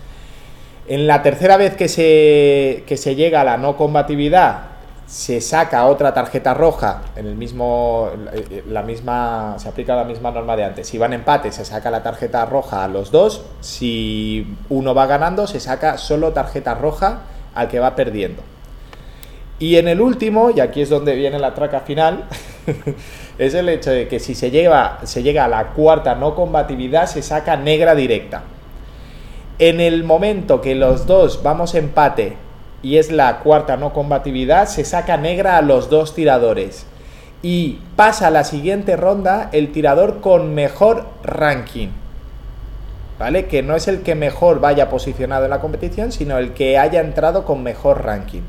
[0.89, 4.73] En la tercera vez que se, que se llega a la no combatividad,
[5.13, 8.09] se saca otra tarjeta roja en el mismo
[8.67, 10.89] la misma se aplica la misma norma de antes.
[10.89, 13.45] Si van empate se saca la tarjeta roja a los dos.
[13.61, 18.43] Si uno va ganando se saca solo tarjeta roja al que va perdiendo.
[19.59, 22.25] Y en el último y aquí es donde viene la traca final
[23.39, 27.07] es el hecho de que si se lleva se llega a la cuarta no combatividad
[27.07, 28.43] se saca negra directa
[29.69, 32.37] en el momento que los dos vamos empate
[32.83, 36.85] y es la cuarta no combatividad, se saca negra a los dos tiradores.
[37.45, 41.91] Y pasa a la siguiente ronda el tirador con mejor ranking.
[43.21, 43.47] ¿Vale?
[43.47, 47.01] Que no es el que mejor vaya posicionado en la competición, sino el que haya
[47.01, 48.43] entrado con mejor ranking.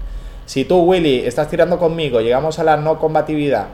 [0.47, 3.67] Si tú, Willy, estás tirando conmigo, llegamos a la no combatividad,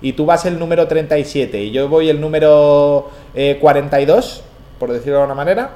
[0.00, 3.10] y tú vas el número 37 y yo voy el número
[3.60, 4.42] 42, eh,
[4.78, 5.70] por decirlo de alguna manera,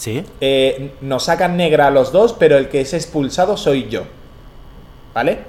[0.00, 0.24] Sí.
[0.40, 4.04] Eh, nos sacan negra a los dos, pero el que es expulsado soy yo.
[5.12, 5.40] ¿Vale?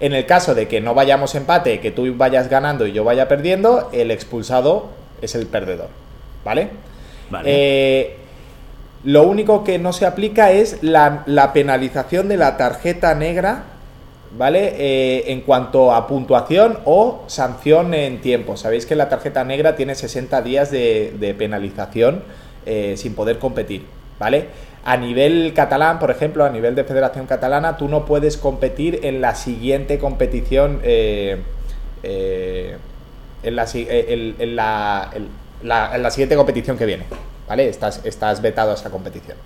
[0.00, 3.28] En el caso de que no vayamos empate, que tú vayas ganando y yo vaya
[3.28, 4.88] perdiendo, el expulsado
[5.20, 5.90] es el perdedor.
[6.42, 6.70] ¿Vale?
[7.28, 7.50] Vale.
[7.52, 8.16] Eh,
[9.04, 13.64] lo único que no se aplica es la, la penalización de la tarjeta negra,
[14.38, 14.74] ¿vale?
[14.78, 18.56] Eh, en cuanto a puntuación o sanción en tiempo.
[18.56, 22.22] Sabéis que la tarjeta negra tiene 60 días de, de penalización
[22.64, 23.84] eh, sin poder competir,
[24.18, 24.46] ¿vale?
[24.84, 29.20] A nivel catalán, por ejemplo, a nivel de Federación Catalana, tú no puedes competir en
[29.20, 31.38] la siguiente competición, eh,
[32.02, 32.76] eh,
[33.42, 35.10] en, la, en, la,
[35.94, 37.04] en, la, siguiente competición que viene,
[37.48, 37.68] ¿vale?
[37.68, 39.36] Estás, vetado a esa competición.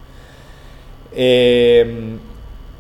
[1.13, 2.21] en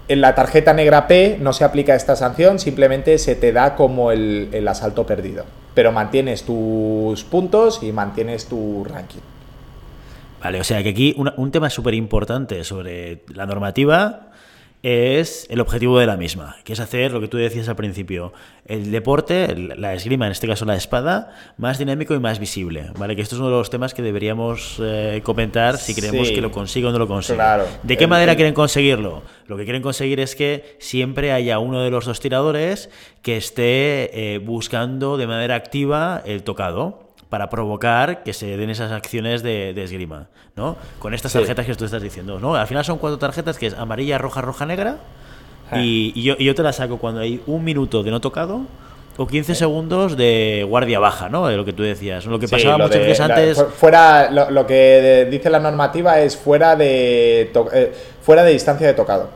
[0.09, 4.68] la tarjeta negra P no se aplica esta sanción, simplemente se te da como el
[4.68, 5.44] asalto perdido,
[5.75, 9.36] pero mantienes tus puntos y mantienes tu ranking.
[10.42, 14.27] Vale, o sea que aquí un tema súper importante sobre la normativa
[14.83, 18.33] es el objetivo de la misma, que es hacer lo que tú decías al principio,
[18.66, 23.16] el deporte, la esgrima, en este caso la espada, más dinámico y más visible, ¿vale?
[23.16, 26.53] Que esto es uno de los temas que deberíamos eh, comentar si creemos que lo
[26.53, 27.42] consigue o no lo consigue.
[27.83, 29.22] ¿De qué manera quieren conseguirlo?
[29.46, 32.88] Lo que quieren conseguir es que siempre haya uno de los dos tiradores
[33.22, 38.92] que esté eh, buscando de manera activa el tocado para provocar que se den esas
[38.92, 40.76] acciones de, esgrima, ¿no?
[40.98, 42.54] Con estas tarjetas que tú estás diciendo, ¿no?
[42.54, 44.98] Al final son cuatro tarjetas que es amarilla, roja, roja, negra.
[45.70, 45.80] Ah.
[45.80, 48.62] Y, yo, yo, te la saco cuando hay un minuto de no tocado
[49.16, 51.46] o 15 segundos de guardia baja, ¿no?
[51.46, 52.26] De lo que tú decías.
[52.26, 53.64] Lo que pasaba muchas veces antes.
[53.76, 59.30] Fuera, lo, que dice la normativa es fuera de, eh, fuera de distancia de tocado.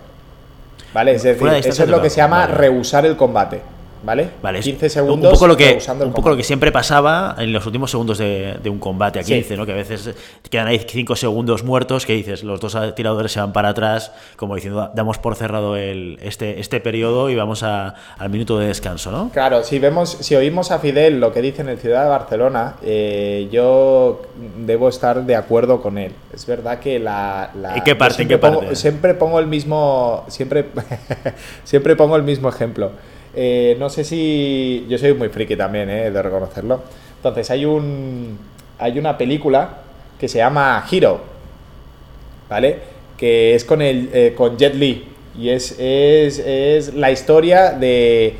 [0.92, 1.12] ¿Vale?
[1.12, 3.62] Es decir, eso es lo que se llama rehusar el combate.
[4.02, 4.30] ¿Vale?
[4.42, 5.32] Vale, 15 segundos.
[5.32, 8.58] Un poco lo que, un poco lo que siempre pasaba en los últimos segundos de,
[8.66, 9.66] un combate a 15, ¿no?
[9.66, 10.14] Que a veces
[10.48, 14.54] quedan ahí 5 segundos muertos, que dices, los dos tiradores se van para atrás, como
[14.54, 19.10] diciendo, damos por cerrado el, este, este periodo y vamos a, al minuto de descanso,
[19.10, 19.30] ¿no?
[19.30, 22.76] Claro, si vemos, si oímos a Fidel lo que dice en el Ciudad de Barcelona,
[22.82, 24.22] eh, yo
[24.58, 26.12] debo estar de acuerdo con él.
[26.32, 27.50] Es verdad que la.
[27.76, 28.16] ¿Y qué parte?
[28.16, 28.58] Siempre, qué parte?
[28.58, 30.24] Pongo, siempre pongo el mismo.
[30.28, 30.66] Siempre,
[31.64, 32.92] siempre pongo el mismo ejemplo.
[33.34, 34.86] Eh, no sé si.
[34.88, 36.80] Yo soy muy friki también, eh, de reconocerlo.
[37.16, 38.38] Entonces, hay un.
[38.78, 39.78] Hay una película
[40.18, 41.20] que se llama Hero.
[42.48, 42.78] ¿Vale?
[43.16, 45.06] Que es con, el, eh, con Jet Li.
[45.38, 48.36] Y es, es, es la historia de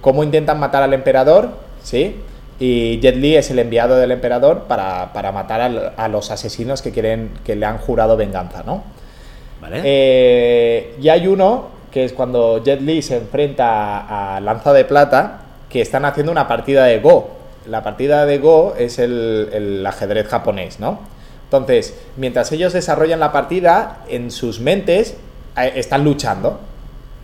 [0.00, 1.50] cómo intentan matar al emperador.
[1.82, 2.16] ¿Sí?
[2.58, 6.82] Y Jet Li es el enviado del emperador para, para matar a, a, los asesinos
[6.82, 8.82] que quieren que le han jurado venganza, ¿no?
[9.60, 10.92] ¿Vale?
[11.00, 15.38] y hay uno que es cuando Jet Li se enfrenta a Lanza de Plata,
[15.70, 17.30] que están haciendo una partida de Go.
[17.66, 20.98] La partida de Go es el, ajedrez japonés, ¿no?
[21.44, 25.16] Entonces, mientras ellos desarrollan la partida, en sus mentes
[25.56, 26.60] eh, están luchando,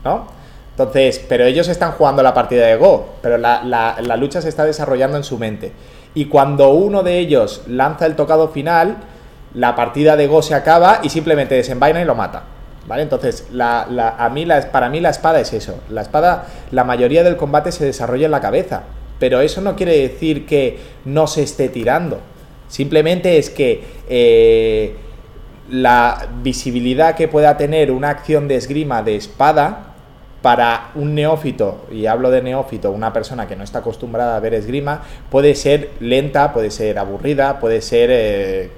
[0.05, 0.29] ¿no?
[0.71, 4.65] Entonces, pero ellos están jugando la partida de Go, pero la, la, lucha se está
[4.65, 5.73] desarrollando en su mente.
[6.15, 8.97] Y cuando uno de ellos lanza el tocado final,
[9.53, 12.45] la partida de Go se acaba y simplemente desenvaina y lo mata.
[12.87, 13.03] ¿Vale?
[13.03, 15.79] Entonces, la, la, a mí la, para mí la espada es eso.
[15.89, 18.83] La espada, la mayoría del combate se desarrolla en la cabeza.
[19.19, 22.19] Pero eso no quiere decir que no se esté tirando.
[22.67, 24.97] Simplemente es que eh,
[25.71, 29.93] la visibilidad que pueda tener una acción de esgrima de espada
[30.43, 34.55] para un neófito, y hablo de neófito, una persona que no está acostumbrada a ver
[34.55, 38.11] esgrima, puede ser lenta, puede ser aburrida, puede ser.
[38.13, 38.71] Eh,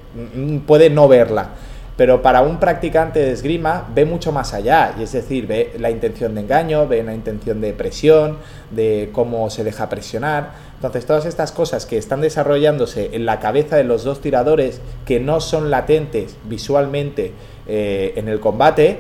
[0.67, 1.49] puede no verla.
[1.97, 5.91] Pero para un practicante de esgrima ve mucho más allá, y es decir, ve la
[5.91, 8.39] intención de engaño, ve la intención de presión,
[8.73, 10.53] de cómo se deja presionar.
[10.75, 15.21] Entonces, todas estas cosas que están desarrollándose en la cabeza de los dos tiradores, que
[15.21, 17.33] no son latentes visualmente
[17.69, 18.99] eh, en el combate,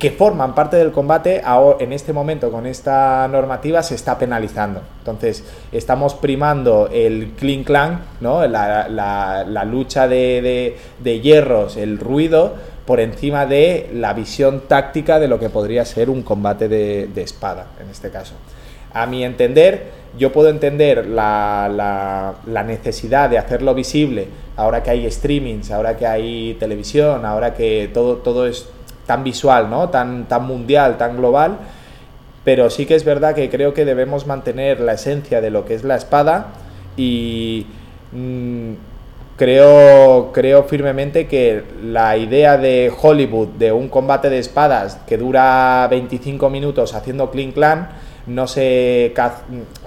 [0.00, 1.42] que forman parte del combate,
[1.78, 4.80] en este momento con esta normativa se está penalizando.
[5.00, 8.46] Entonces, estamos primando el clean clan, ¿no?
[8.46, 12.54] la, lucha de, hierros, el ruido,
[12.86, 17.66] por encima de la visión táctica de lo que podría ser un combate de, espada,
[17.78, 18.32] en este caso.
[18.94, 25.10] A mi entender, yo puedo entender la, la, necesidad de hacerlo visible ahora que hay
[25.10, 28.66] streamings, ahora que hay televisión, ahora que todo, todo es
[29.06, 29.88] tan visual, ¿no?
[29.88, 31.58] Tan, tan mundial, tan global.
[32.44, 35.74] Pero sí que es verdad que creo que debemos mantener la esencia de lo que
[35.74, 36.48] es la espada
[36.96, 37.66] y
[38.12, 38.72] mm,
[39.36, 45.86] creo, creo firmemente que la idea de Hollywood de un combate de espadas que dura
[45.90, 47.88] 25 minutos haciendo clean clan
[48.26, 49.14] no se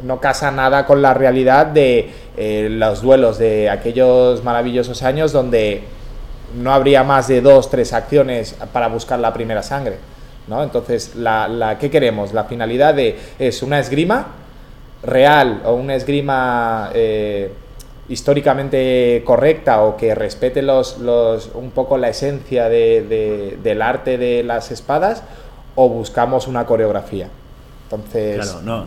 [0.02, 5.84] no casa nada con la realidad de eh, los duelos de aquellos maravillosos años donde
[6.56, 9.98] no habría más de dos, tres acciones para buscar la primera sangre.
[10.48, 10.64] ¿no?
[10.64, 12.34] Entonces, la, la, ¿qué queremos?
[12.34, 14.28] La finalidad de, es una esgrima
[15.04, 17.52] real o una esgrima eh,
[18.10, 24.44] históricamente correcta o que respete los, los, un poco la esencia de, del arte de
[24.44, 25.24] las espadas
[25.76, 27.30] o buscamos una coreografía.
[27.86, 28.46] Entonces...
[28.46, 28.86] Claro, no.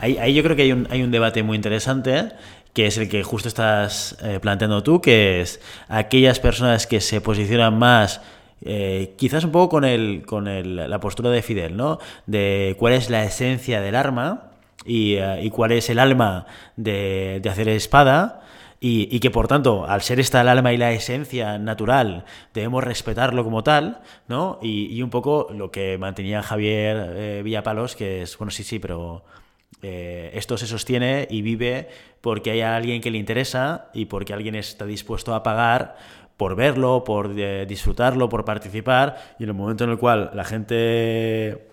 [0.00, 2.32] Ahí, ahí yo creo que hay un, hay un debate muy interesante
[2.72, 7.20] que es el que justo estás eh, planteando tú, que es aquellas personas que se
[7.20, 8.20] posicionan más
[8.64, 11.98] eh, quizás un poco con, el, con el, la postura de Fidel, ¿no?
[12.26, 14.52] De cuál es la esencia del arma
[14.84, 18.40] y, eh, cuál es el alma de, de hacer espada.
[18.84, 23.44] Y, que por tanto, al ser esta el alma y la esencia natural, debemos respetarlo
[23.44, 24.58] como tal, ¿no?
[24.60, 29.22] Y, un poco lo que mantenía Javier Villapalos, que es, bueno, sí, sí, pero
[29.80, 31.88] esto se sostiene y vive
[32.20, 35.96] porque hay alguien que le interesa y porque alguien está dispuesto a pagar
[36.36, 40.44] por verlo, por eh, disfrutarlo, por participar, y en el momento en el cual la
[40.44, 41.68] gente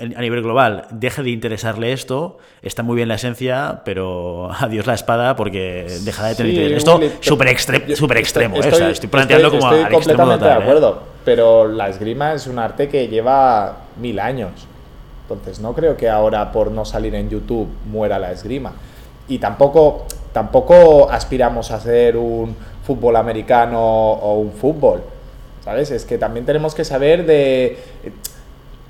[0.00, 4.94] a nivel global deje de interesarle esto, está muy bien la esencia, pero adiós la
[4.94, 6.78] espada porque dejará de tener interés.
[6.78, 8.60] Esto súper extremo, ¿eh?
[8.60, 10.54] estoy, planteando como estoy completamente de ¿eh?
[10.54, 14.66] acuerdo, pero la esgrima es un arte que lleva mil años.
[15.34, 18.72] Entonces no creo que ahora por no salir en YouTube muera la esgrima
[19.30, 25.02] y tampoco, tampoco aspiramos a hacer un fútbol americano o un fútbol,
[25.64, 25.92] ¿sabes?
[25.92, 27.78] Es que también tenemos que saber de...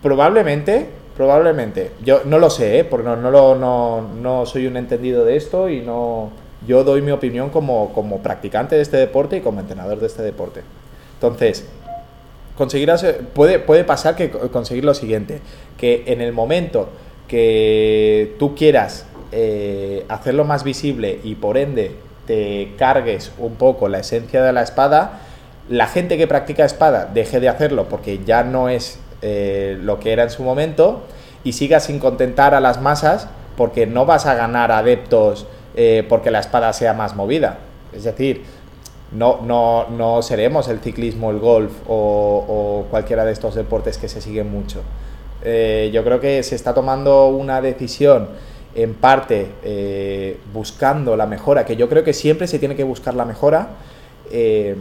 [0.03, 2.85] Probablemente, probablemente, yo no lo sé, ¿eh?
[2.85, 6.31] porque no, no, no, no soy un entendido de esto y no...
[6.67, 10.23] Yo doy mi opinión como, como practicante de este deporte y como entrenador de este
[10.23, 10.63] deporte.
[11.15, 11.67] Entonces,
[12.61, 12.93] conseguir
[13.33, 15.41] puede, puede pasar que conseguir lo siguiente,
[15.79, 16.91] que en el momento
[17.27, 21.97] que tú quieras eh, hacerlo más visible y por ende
[22.27, 25.21] te cargues un poco la esencia de la espada,
[25.71, 30.13] la gente que practica espada deje de hacerlo porque ya no es eh, lo que
[30.13, 31.05] era en su momento
[31.45, 35.47] y siga sin contentar a las masas porque no vas a ganar adeptos
[35.77, 37.57] eh, porque la espada sea más movida.
[37.95, 38.45] Es decir,
[39.13, 44.21] no, no, no seremos el ciclismo, el golf o, cualquiera de estos deportes que se
[44.21, 44.83] siguen mucho.
[45.43, 48.29] yo creo que se está tomando una decisión
[48.75, 53.15] en parte eh, buscando la mejora, que yo creo que siempre se tiene que buscar
[53.15, 53.71] la mejora,
[54.31, 54.77] eh,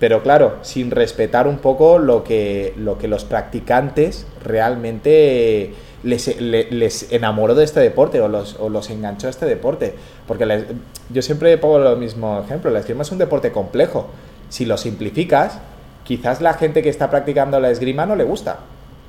[0.00, 5.72] pero claro, sin respetar un poco lo que, lo que los practicantes realmente
[6.04, 9.94] les, les, enamoró de este deporte o los, o los enganchó a este deporte.
[10.26, 10.66] Porque
[11.10, 14.08] yo siempre pongo lo mismo ejemplo, la esgrima es un deporte complejo.
[14.48, 15.58] Si lo simplificas,
[16.04, 18.58] quizás la gente que está practicando la esgrima no le gusta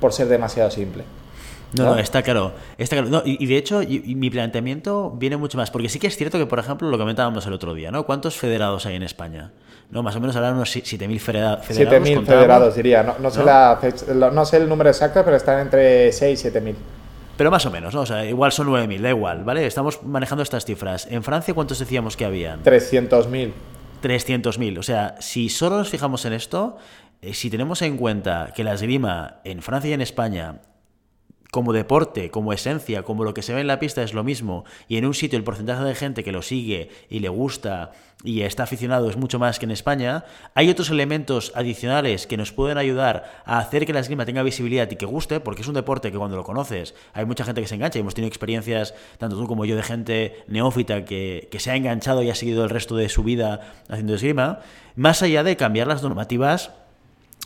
[0.00, 1.04] por ser demasiado simple.
[1.72, 2.52] No, no, está claro.
[2.78, 3.22] Está claro.
[3.24, 5.70] y, de hecho, mi planteamiento viene mucho más.
[5.70, 8.06] Porque sí que es cierto que, por ejemplo, lo comentábamos el otro día, ¿no?
[8.06, 9.52] ¿Cuántos federados hay en España?
[9.90, 11.66] No, más o menos habrá unos 7.000 federados.
[11.68, 13.02] 7.000 federados, diría.
[13.02, 13.78] No, no, sé La
[14.32, 16.74] no sé el número exacto, pero están entre 6 y 7.000.
[17.36, 18.00] Pero más o menos, ¿no?
[18.00, 19.66] O sea, igual son 9.000, da igual, ¿vale?
[19.66, 21.06] Estamos manejando estas cifras.
[21.10, 22.62] ¿En Francia cuántos decíamos que habían?
[22.62, 23.52] 300.000.
[24.02, 24.78] 300.000.
[24.78, 26.78] O sea, si solo nos fijamos en esto,
[27.20, 30.60] eh, si tenemos en cuenta que la esgrima en Francia y en España
[31.56, 34.66] como deporte, como esencia, como lo que se ve en la pista es lo mismo,
[34.88, 37.92] y en un sitio el porcentaje de gente que lo sigue y le gusta
[38.22, 42.52] y está aficionado es mucho más que en España, hay otros elementos adicionales que nos
[42.52, 45.72] pueden ayudar a hacer que la esgrima tenga visibilidad y que guste, porque es un
[45.72, 48.92] deporte que cuando lo conoces hay mucha gente que se engancha, y hemos tenido experiencias,
[49.16, 52.68] tanto tú como yo, de gente neófita que, se ha enganchado y ha seguido el
[52.68, 54.60] resto de su vida haciendo esgrima,
[54.94, 56.72] más allá de cambiar las normativas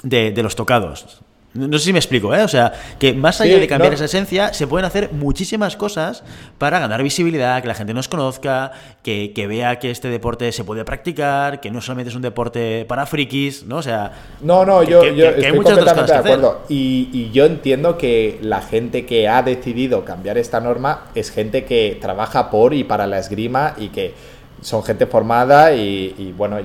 [0.02, 1.22] de los tocados.
[1.52, 2.44] No sé si me explico, ¿eh?
[2.44, 6.22] O sea, que más allá de cambiar esa esencia, se pueden hacer muchísimas cosas
[6.58, 8.70] para ganar visibilidad, que la gente nos conozca,
[9.02, 13.04] que, vea que este deporte se puede practicar, que no solamente es un deporte para
[13.04, 13.78] frikis, ¿no?
[13.78, 14.12] O sea.
[14.42, 16.60] No, no, yo, estoy completamente de acuerdo.
[16.68, 21.64] Y, y, yo entiendo que la gente que ha decidido cambiar esta norma es gente
[21.64, 24.14] que trabaja por y para la esgrima y que
[24.60, 26.58] son gente formada y, y bueno,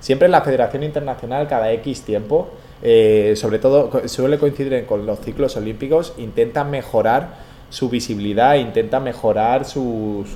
[0.00, 2.50] siempre en la Federación Internacional, cada X tiempo
[2.86, 7.36] eh, sobre todo suele coincidir con los ciclos olímpicos, intentan mejorar
[7.70, 10.26] su visibilidad, intentan mejorar su,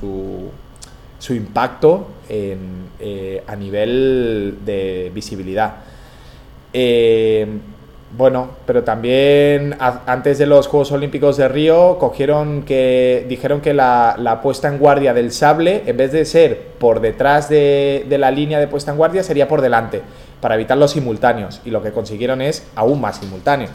[1.21, 5.75] su, impacto eh, a nivel de visibilidad.
[6.73, 7.47] Eh,
[8.17, 14.41] bueno, pero también antes de los Juegos Olímpicos de Río cogieron que dijeron que la,
[14.43, 18.59] puesta en guardia del sable, en vez de ser por detrás de, de la línea
[18.59, 20.01] de puesta en guardia, sería por delante
[20.41, 23.73] para evitar los simultáneos y lo que consiguieron es aún más simultáneos.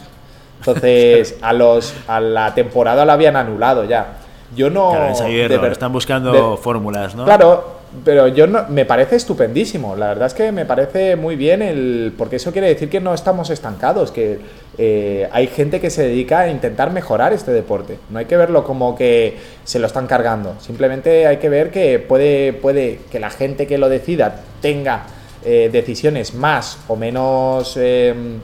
[0.59, 4.17] Entonces, a los a la temporada lo habían anulado ya.
[4.55, 7.25] Yo no claro, están buscando fórmulas, ¿no?
[7.25, 9.95] Claro, pero yo no, me parece estupendísimo.
[9.95, 13.13] La verdad es que me parece muy bien el porque eso quiere decir que no
[13.15, 14.39] estamos estancados, que
[14.77, 17.97] eh, hay gente que se dedica a intentar mejorar este deporte.
[18.11, 20.55] No hay que verlo como que se lo están cargando.
[20.59, 25.03] Simplemente hay que ver que puede puede que la gente que lo decida tenga
[25.45, 28.39] eh, decisiones más o menos em,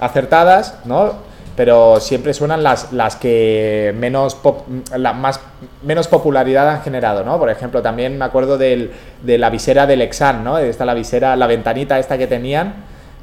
[0.00, 1.14] acertadas, ¿no?
[1.56, 4.38] Pero siempre suenan las, las que menos,
[4.96, 5.40] la más,
[5.82, 7.38] menos popularidad han generado, ¿no?
[7.38, 8.90] Por ejemplo, también me acuerdo del,
[9.22, 10.58] de la visera del Exan, ¿no?
[10.58, 12.74] Esta la visera, la ventanita esta que tenían,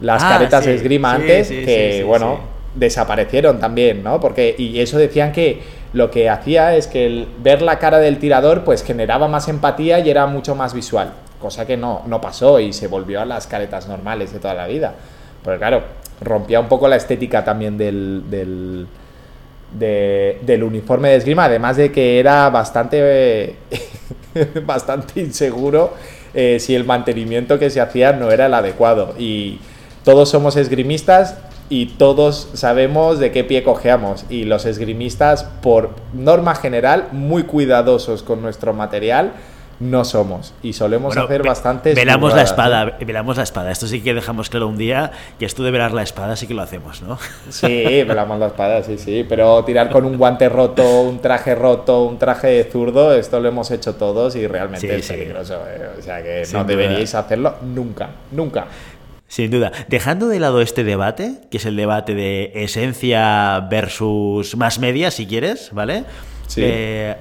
[0.01, 2.39] las ah, caretas de esgrima antes, que, bueno,
[2.75, 4.19] desaparecieron también, ¿no?
[4.19, 5.61] Porque, y eso decían que
[5.93, 9.99] lo que hacía es que el, ver la cara del tirador, pues generaba más empatía
[9.99, 13.47] y era mucho más visual cosa que no, no pasó y se volvió a las
[13.47, 14.95] caretas normales de toda la vida.
[15.43, 15.83] Porque claro,
[16.21, 18.87] rompía un poco la estética también del, del,
[19.71, 23.55] del uniforme de esgrima, además de que era bastante,
[24.65, 25.93] bastante inseguro
[26.33, 29.13] eh, si el mantenimiento que se hacía no era el adecuado.
[29.17, 29.59] Y
[30.03, 31.37] todos somos esgrimistas
[31.69, 34.25] y todos sabemos de qué pie cojeamos.
[34.29, 39.33] Y los esgrimistas, por norma general, muy cuidadosos con nuestro material
[39.79, 44.13] no somos y solemos hacer bastante velamos la espada velamos la espada esto sí que
[44.13, 47.19] dejamos claro un día que esto de velar la espada sí que lo hacemos no
[47.49, 52.03] sí velamos la espada sí sí pero tirar con un guante roto un traje roto
[52.03, 55.89] un traje zurdo esto lo hemos hecho todos y realmente es peligroso ¿eh?
[55.97, 58.65] o sea que no deberíais hacerlo nunca nunca
[59.29, 59.73] sin duda.
[59.89, 65.27] Dejando de lado este debate, que es el debate de esencia versus más media, si
[65.27, 66.05] quieres, ¿vale?
[66.47, 66.61] Sí.
[66.63, 67.15] Eh,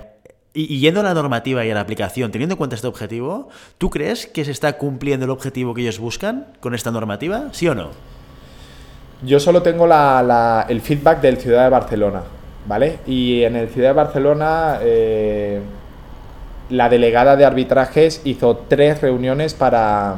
[0.56, 3.90] y, yendo a la normativa y a la aplicación, teniendo en cuenta este objetivo, ¿tú
[3.90, 7.48] crees que se está cumpliendo el objetivo que ellos buscan con esta normativa?
[7.52, 7.90] ¿Sí o no?
[9.22, 12.22] Yo solo tengo el feedback del Ciudad de Barcelona,
[12.66, 12.98] ¿vale?
[13.06, 15.60] Y en el Ciudad de Barcelona eh,
[16.70, 20.16] la delegada de arbitrajes hizo tres reuniones para,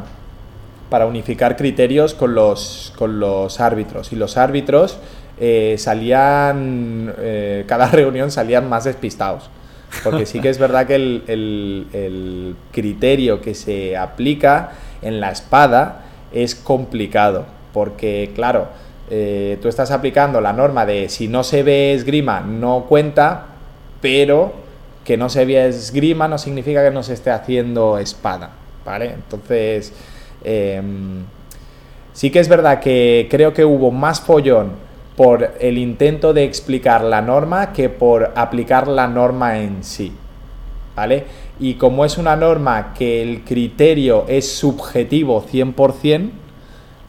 [0.89, 4.13] para unificar criterios con los, con los árbitros.
[4.13, 4.99] Y los árbitros
[5.41, 9.51] eh, salían, eh, cada reunión salían más despistados.
[10.05, 14.73] Porque sí que es verdad que el, criterio que se aplica
[15.03, 17.47] en la espada es complicado.
[17.73, 18.69] Porque, claro,
[19.11, 23.47] eh, tú estás aplicando la norma de si no se ve esgrima no cuenta,
[24.01, 24.53] pero
[25.05, 28.51] que no se vea esgrima no significa que no se esté haciendo espada.
[28.85, 29.15] ¿Vale?
[29.15, 29.93] Entonces,
[30.45, 31.25] em,
[32.13, 34.88] sí que es verdad que creo que hubo más follón
[35.19, 40.13] por el intento de explicar la norma que por aplicar la norma en sí.
[40.95, 41.25] ¿Vale?
[41.59, 46.31] Y como es una norma que el criterio es subjetivo 100%,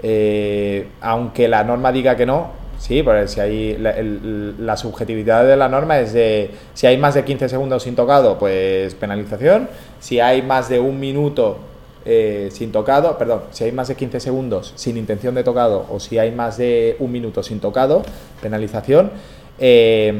[0.02, 2.48] eh, aunque la norma diga que no,
[2.80, 7.14] sí, porque si hay la, la, subjetividad de la norma es de si hay más
[7.14, 11.60] de 15 segundos sin tocado, pues penalización, si hay más de un minuto
[12.06, 16.00] eh, sin tocado, perdón, si hay más de 15 segundos sin intención de tocado o
[16.00, 18.04] si hay más de un minuto sin tocado,
[18.42, 19.12] penalización.
[19.60, 20.14] Eh,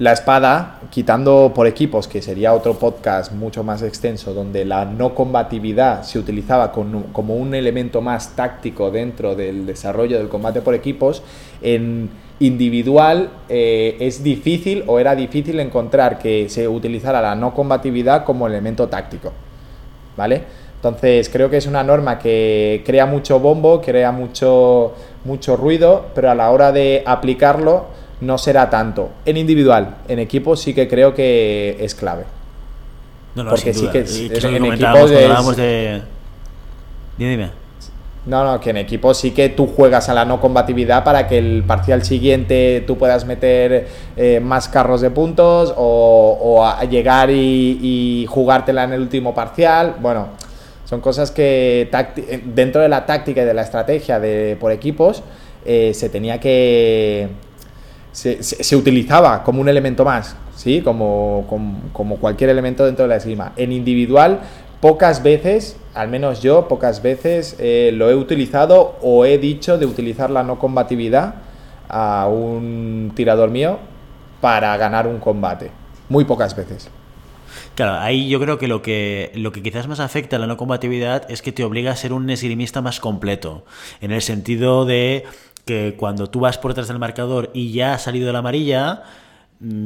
[0.00, 5.14] la espada, quitando por equipos, que sería otro podcast mucho más extenso, donde la no
[5.14, 11.22] combatividad se utilizaba como un elemento más táctico dentro del desarrollo del combate por equipos,
[11.62, 18.24] en individual eh, es difícil o era difícil encontrar que se utilizara la no combatividad
[18.24, 19.32] como elemento táctico.
[20.16, 20.42] ¿Vale?
[20.76, 24.94] Entonces creo que es una norma que crea mucho bombo, crea mucho,
[25.24, 27.86] mucho ruido, pero a la hora de aplicarlo
[28.20, 29.10] no será tanto.
[29.24, 32.24] En individual, en equipo sí que creo que es clave.
[33.34, 35.10] No, no, Porque sí que, en equipos
[35.56, 36.02] de...
[37.16, 37.63] Dime, dime.
[38.26, 41.36] No, no, que en equipo sí que tú juegas a la no combatividad para que
[41.36, 48.26] el parcial siguiente tú puedas meter eh, más carros de puntos o, a llegar y,
[48.28, 49.96] jugártela en el último parcial.
[50.00, 50.28] Bueno,
[50.86, 51.90] son cosas que
[52.46, 55.22] dentro de la táctica y de la estrategia de, por equipos
[55.66, 57.28] eh, se tenía que,
[58.14, 60.80] se, utilizaba como un elemento más, ¿sí?
[60.82, 61.46] Como,
[61.92, 63.52] como, cualquier elemento dentro de la esgrima.
[63.56, 64.40] En individual,
[64.84, 69.86] pocas veces, al menos yo, pocas veces eh, lo he utilizado o he dicho de
[69.86, 71.36] utilizar la no combatividad
[71.88, 73.78] a un tirador mío
[74.42, 75.70] para ganar un combate.
[76.10, 76.90] Muy pocas veces.
[77.76, 80.58] Claro, ahí yo creo que lo que lo que quizás más afecta a la no
[80.58, 83.64] combatividad es que te obliga a ser un esgrimista más completo,
[84.02, 85.24] en el sentido de
[85.64, 89.02] que cuando tú vas por detrás del marcador y ya ha salido la amarilla,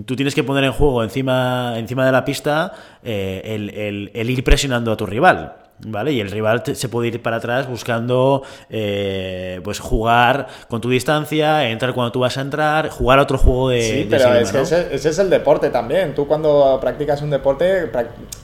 [0.05, 4.93] tú tienes que poner en juego encima, encima de la pista eh, el, ir presionando
[4.93, 5.57] a tu rival.
[5.81, 6.11] ¿Vale?
[6.11, 11.71] Y el rival se puede ir para atrás buscando eh, pues jugar con tu distancia,
[11.71, 13.83] entrar cuando tú vas a entrar, jugar a otro juego de.
[13.83, 16.17] Sí, pero ese, es el deporte también.
[16.17, 17.93] Tú cuando practicas un deporte,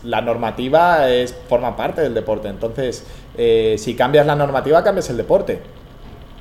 [0.04, 2.46] la normativa es, forma parte del deporte.
[2.46, 3.04] Entonces,
[3.36, 5.60] eh, si cambias la normativa, cambias el deporte.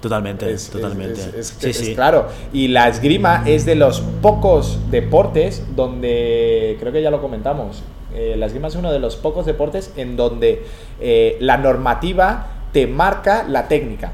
[0.03, 1.21] Totalmente, totalmente.
[1.39, 1.53] Es,
[1.95, 2.27] claro.
[2.51, 7.83] Y la esgrima es de los pocos deportes donde, creo que ya lo comentamos,
[8.13, 10.65] eh, la esgrima es uno de los pocos deportes en donde
[10.99, 14.11] eh, la normativa te marca la técnica.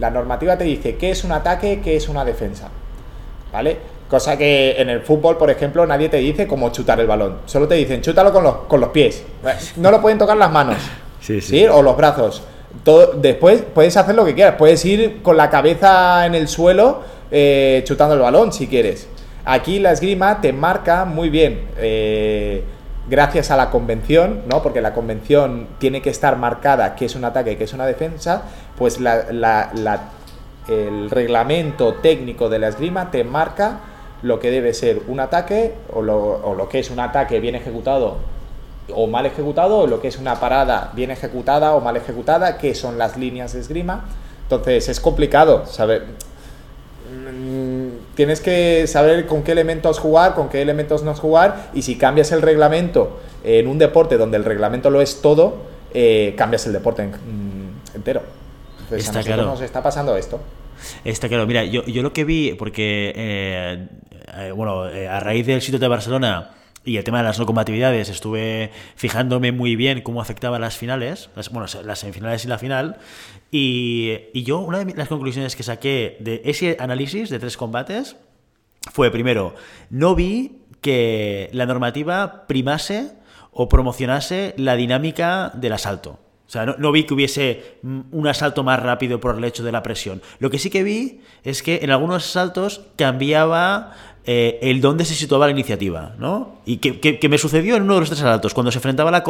[0.00, 2.68] La normativa te dice qué es un ataque, qué es una defensa.
[3.52, 3.76] ¿Vale?
[4.10, 7.42] Cosa que en el fútbol, por ejemplo, nadie te dice cómo chutar el balón.
[7.46, 9.22] Solo te dicen, chútalo con los, con los pies.
[9.76, 10.78] No lo pueden tocar las manos.
[11.20, 11.64] sí, sí.
[11.64, 12.42] O los brazos
[13.16, 17.82] después puedes hacer lo que quieras, puedes ir con la cabeza en el suelo eh,
[17.84, 19.08] chutando el balón si quieres.
[19.44, 22.62] Aquí la esgrima te marca muy bien, eh,
[23.08, 24.62] gracias a la convención, ¿no?
[24.62, 28.42] porque la convención tiene que estar marcada que es un ataque que es una defensa,
[28.76, 33.80] pues el reglamento técnico de la esgrima te marca
[34.22, 38.37] lo que debe ser un ataque o lo que es un ataque bien ejecutado
[38.94, 42.74] o mal ejecutado, o lo que es una parada bien ejecutada o mal ejecutada, que
[42.74, 44.04] son las líneas de esgrima.
[44.42, 46.06] Entonces es complicado saber.
[47.10, 51.96] Mm, tienes que saber con qué elementos jugar, con qué elementos no jugar, y si
[51.96, 55.56] cambias el reglamento en un deporte donde el reglamento lo es todo,
[55.92, 58.22] eh, cambias el deporte mm, entero.
[58.80, 59.44] Entonces, está a claro.
[59.44, 60.40] nos está pasando esto.
[61.04, 63.88] Está claro, mira, yo, yo lo que vi, porque, eh,
[64.38, 66.52] eh, bueno, a raíz del sitio de Barcelona,
[66.88, 71.28] y el tema de las no combatividades, estuve fijándome muy bien cómo afectaba las finales,
[71.52, 72.96] bueno, las semifinales y la final.
[73.50, 78.16] Y, yo, una de las conclusiones que saqué de ese análisis de tres combates
[78.90, 79.54] fue, primero,
[79.90, 83.12] no vi que la normativa primase
[83.52, 86.18] o promocionase la dinámica del asalto.
[86.46, 89.72] O sea, no, no, vi que hubiese un asalto más rápido por el hecho de
[89.72, 90.22] la presión.
[90.38, 93.92] Lo que sí que vi es que en algunos asaltos cambiaba
[94.30, 96.58] eh, el dónde se situaba la iniciativa, ¿no?
[96.66, 99.22] Y que, me sucedió en uno de los tres asaltos, cuando se enfrentaba la,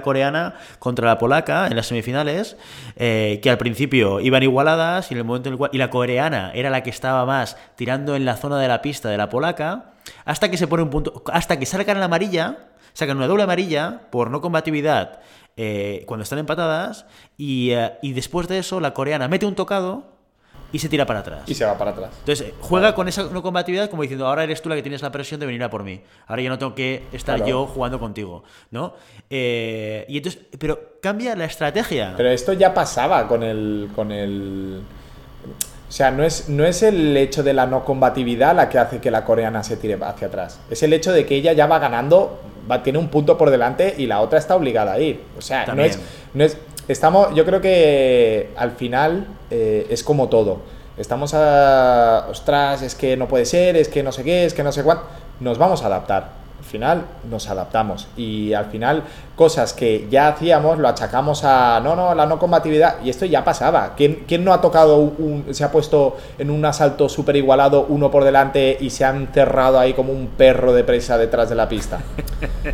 [0.00, 2.56] coreana contra la polaca en las semifinales,
[2.94, 5.90] eh, que al principio iban igualadas y en el momento en el cual y la
[5.90, 9.28] coreana era la que estaba más tirando en la zona de la pista de la
[9.28, 9.94] polaca,
[10.24, 14.02] hasta que se pone un punto, hasta que salgan la amarilla, sacan una doble amarilla
[14.12, 15.18] por no combatividad
[15.56, 20.13] eh, cuando están empatadas y, y después de eso la coreana mete un tocado
[20.74, 21.42] y se tira para atrás.
[21.46, 22.10] Y se va para atrás.
[22.18, 25.12] Entonces, juega con esa no combatividad como diciendo, ahora eres tú la que tienes la
[25.12, 26.00] presión de venir a por mí.
[26.26, 28.94] Ahora ya no tengo que estar yo jugando contigo, ¿no?
[29.30, 32.14] Eh, y entonces, pero cambia la estrategia.
[32.16, 33.88] Pero esto ya pasaba con el...
[33.94, 34.82] Con el...
[35.88, 38.98] O sea, no es, no es el hecho de la no combatividad la que hace
[38.98, 40.58] que la coreana se tire hacia atrás.
[40.70, 43.94] Es el hecho de que ella ya va ganando, va, tiene un punto por delante
[43.96, 45.22] y la otra está obligada a ir.
[45.38, 46.00] O sea, no es,
[46.32, 46.58] no es
[46.88, 50.58] estamos, yo creo que al final eh, es como todo.
[50.96, 54.62] Estamos a, ostras, es que no puede ser, es que no sé qué, es que
[54.62, 55.04] no sé cuánto.
[55.40, 56.43] Nos vamos a adaptar.
[56.74, 59.04] Al final nos adaptamos y al final
[59.36, 63.44] cosas que ya hacíamos lo achacamos a no, no, la no combatividad y esto ya
[63.44, 63.94] pasaba.
[63.96, 68.10] ¿Quién, quién no ha tocado, un, se ha puesto en un asalto súper igualado uno
[68.10, 71.68] por delante y se ha encerrado ahí como un perro de presa detrás de la
[71.68, 72.00] pista?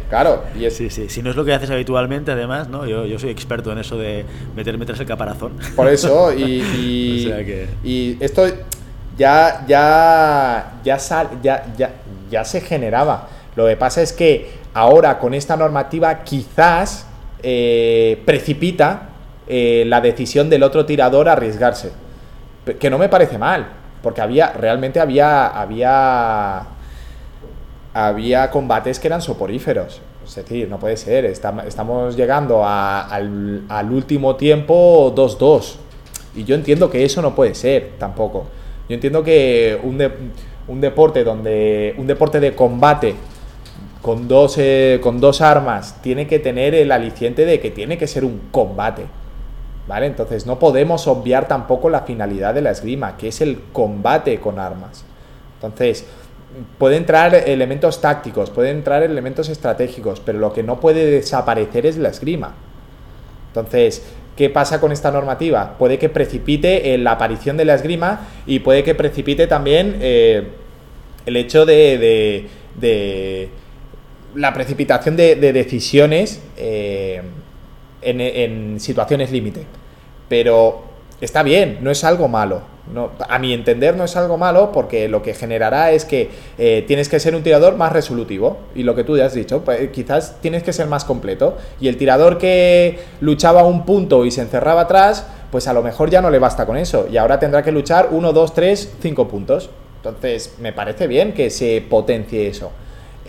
[0.09, 0.77] Claro, y es...
[0.77, 2.87] sí, sí, si no es lo que haces habitualmente además, ¿no?
[2.87, 4.25] Yo, yo soy experto en eso de
[4.57, 5.53] meterme tras el caparazón.
[5.77, 7.31] Por eso, y,
[7.85, 8.45] y, esto
[9.17, 10.99] ya, ya, ya,
[11.43, 11.91] ya, ya,
[12.31, 13.29] ya se generaba.
[13.61, 17.07] Lo que pasa es que ahora con esta normativa quizás
[17.43, 19.11] eh, precipita
[19.47, 21.93] eh, la decisión del otro tirador a arriesgarse.
[22.79, 23.67] Que no me parece mal,
[24.03, 26.63] porque había, realmente había, había,
[27.93, 30.01] había combates que eran soporíferos.
[30.25, 35.75] Es decir, no puede ser, estamos llegando al, último tiempo 2-2.
[36.35, 38.47] Y yo entiendo que eso no puede ser tampoco.
[38.89, 40.01] Yo entiendo que un,
[40.67, 43.17] un deporte donde un deporte de combate
[44.03, 48.07] con dos, eh, con dos armas tiene que tener el aliciente de que tiene que
[48.07, 49.05] ser un combate.
[49.87, 50.07] ¿Vale?
[50.07, 54.61] Entonces no podemos obviar tampoco la finalidad de la esgrima, que es el combate con
[54.61, 55.05] armas.
[55.57, 56.07] Entonces,
[56.79, 61.97] puede entrar elementos tácticos, pueden entrar elementos estratégicos, pero lo que no puede desaparecer es
[61.97, 62.55] la esgrima.
[63.49, 64.03] Entonces,
[64.37, 65.77] ¿qué pasa con esta normativa?
[65.77, 70.49] Puede que precipite la aparición de la esgrima y puede que precipite también eh,
[71.27, 72.49] el hecho de,
[74.35, 77.22] la precipitación de, decisiones eh,
[78.03, 79.64] en, situaciones límite.
[80.28, 80.83] Pero
[81.20, 82.62] está bien, no es algo malo.
[83.28, 87.09] A mi entender no es algo malo porque lo que generará es que eh, tienes
[87.09, 90.41] que ser un tirador más resolutivo y lo que tú ya has dicho, pues, quizás
[90.41, 94.83] tienes que ser más completo y el tirador que luchaba un punto y se encerraba
[94.83, 97.70] atrás, pues a lo mejor ya no le basta con eso y ahora tendrá que
[97.70, 99.70] luchar uno, dos, tres, cinco puntos.
[99.97, 102.72] Entonces, me parece bien que se potencie eso.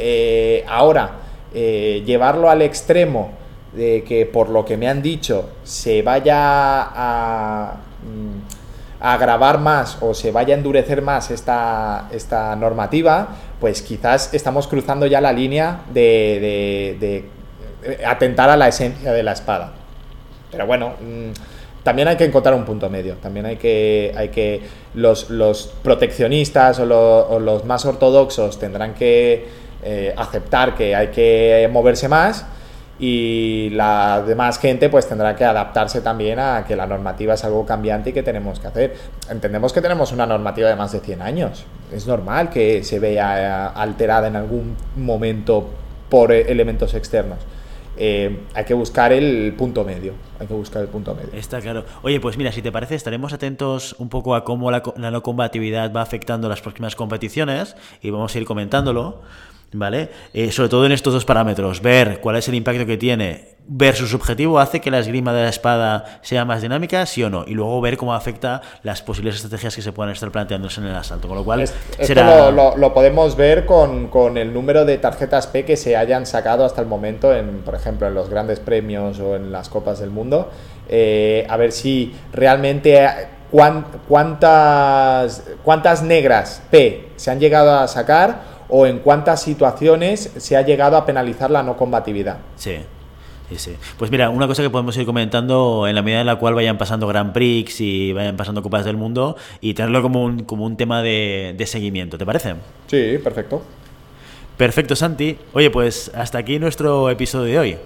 [0.04, 1.12] Eh, ahora,
[1.54, 3.34] eh, llevarlo al extremo
[3.74, 10.14] de que, por lo que me han dicho, se vaya a, mm, agravar más o
[10.14, 13.28] se vaya a endurecer más esta, esta normativa,
[13.60, 19.34] pues quizás estamos cruzando ya la línea de, de atentar a la esencia de la
[19.34, 19.74] espada.
[20.52, 21.32] Pero bueno, mm,
[21.84, 23.16] también hay que encontrar un punto medio.
[23.16, 24.62] También hay que, hay que
[24.93, 26.86] los, los proteccionistas o,
[27.39, 29.47] los más ortodoxos tendrán que
[29.84, 32.46] eh, aceptar que hay que moverse más
[33.02, 37.66] y la demás gente pues tendrá que adaptarse también a que la normativa es algo
[37.66, 38.96] cambiante y que tenemos que hacer.
[39.28, 41.66] Entendemos que tenemos una normativa de más de 100 años.
[41.92, 45.68] Es normal que se vea alterada en algún momento
[46.10, 47.40] por elementos externos.
[47.98, 50.14] Eh, hay que buscar el punto medio.
[50.40, 51.30] Hay que buscar el punto medio.
[51.34, 51.86] Está claro.
[52.04, 55.24] Oye, pues mira, si te parece, estaremos atentos un poco a cómo la, la no
[55.24, 59.22] combatividad va afectando las próximas competiciones y vamos a ir comentándolo.
[59.74, 60.10] ¿Vale?
[60.34, 64.10] Eh, sobre todo en estos dos parámetros, ver cuál es el impacto que tiene versus
[64.10, 67.46] su objetivo hace que la esgrima de la espada sea más dinámica, sí o no,
[67.48, 70.96] y luego ver cómo afecta las posibles estrategias que se puedan estar planteándose en el
[70.96, 71.28] asalto.
[71.28, 75.96] Con lo cual, esto lo, podemos ver con, el número de tarjetas P que se
[75.96, 79.70] hayan sacado hasta el momento, en, por ejemplo, en los grandes premios o en las
[79.70, 80.50] copas del mundo.
[80.90, 83.08] Eh, a ver si realmente
[84.08, 90.64] cuántas, cuántas negras P se han llegado a sacar o en cuántas situaciones se ha
[90.64, 92.38] llegado a penalizar la no combatividad.
[92.56, 92.78] Sí.
[93.50, 93.76] Sí, sí.
[93.98, 96.78] Pues mira, una cosa que podemos ir comentando en la medida en la cual vayan
[96.78, 100.78] pasando Grand Prix y vayan pasando Copas del Mundo y tenerlo como un, como un
[100.78, 102.56] tema de, de seguimiento, ¿te parece?
[102.88, 103.62] Sí, perfecto.
[104.56, 105.38] Perfecto, Santi.
[105.52, 107.78] Oye, pues hasta aquí nuestro episodio de hoy.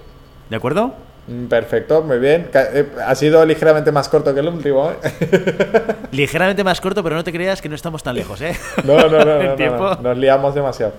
[0.52, 0.94] ¿De acuerdo?
[1.28, 2.50] Mm, perfecto, muy bien.
[2.54, 4.92] Eh, ha sido ligeramente más corto que el último.
[4.92, 5.96] ¿eh?
[6.12, 8.56] ligeramente más corto, pero no te creas que no estamos tan lejos, ¿eh?
[8.84, 10.94] No, no, no, no, no, nos liamos demasiado.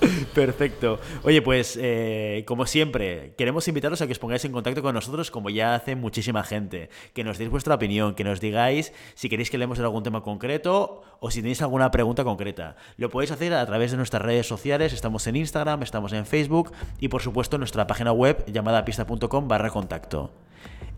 [0.34, 0.98] Perfecto.
[1.22, 5.30] Oye, pues eh, como siempre, queremos invitaros a que os pongáis en contacto con nosotros
[5.30, 6.90] como ya hace muchísima gente.
[7.12, 10.22] Que nos deis vuestra opinión, que nos digáis si queréis que leemos de algún tema
[10.22, 12.76] concreto o si tenéis alguna pregunta concreta.
[12.96, 14.92] Lo podéis hacer a través de nuestras redes sociales.
[14.92, 19.48] Estamos en Instagram, estamos en Facebook y por supuesto en nuestra página web llamada pista.com
[19.48, 20.32] barra contacto.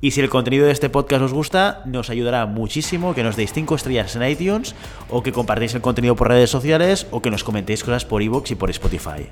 [0.00, 3.52] Y si el contenido de este podcast os gusta, nos ayudará muchísimo que nos deis
[3.52, 4.74] 5 estrellas en iTunes
[5.08, 8.50] o que compartáis el contenido por redes sociales o que nos comentéis cosas por iVoox
[8.50, 9.28] y por Spotify.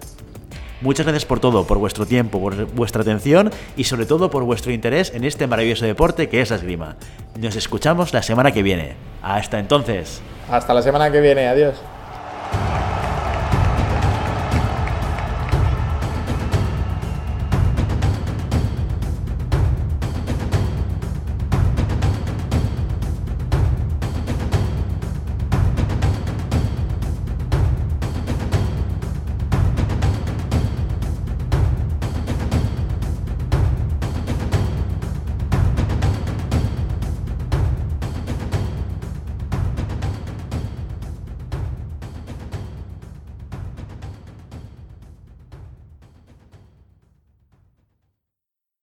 [0.80, 4.72] Muchas gracias por todo, por vuestro tiempo, por vuestra atención y sobre todo por vuestro
[4.72, 6.96] interés en este maravilloso deporte que es la esgrima.
[7.38, 8.94] Nos escuchamos la semana que viene.
[9.22, 10.20] Hasta entonces.
[10.50, 11.76] Hasta la semana que viene, adiós.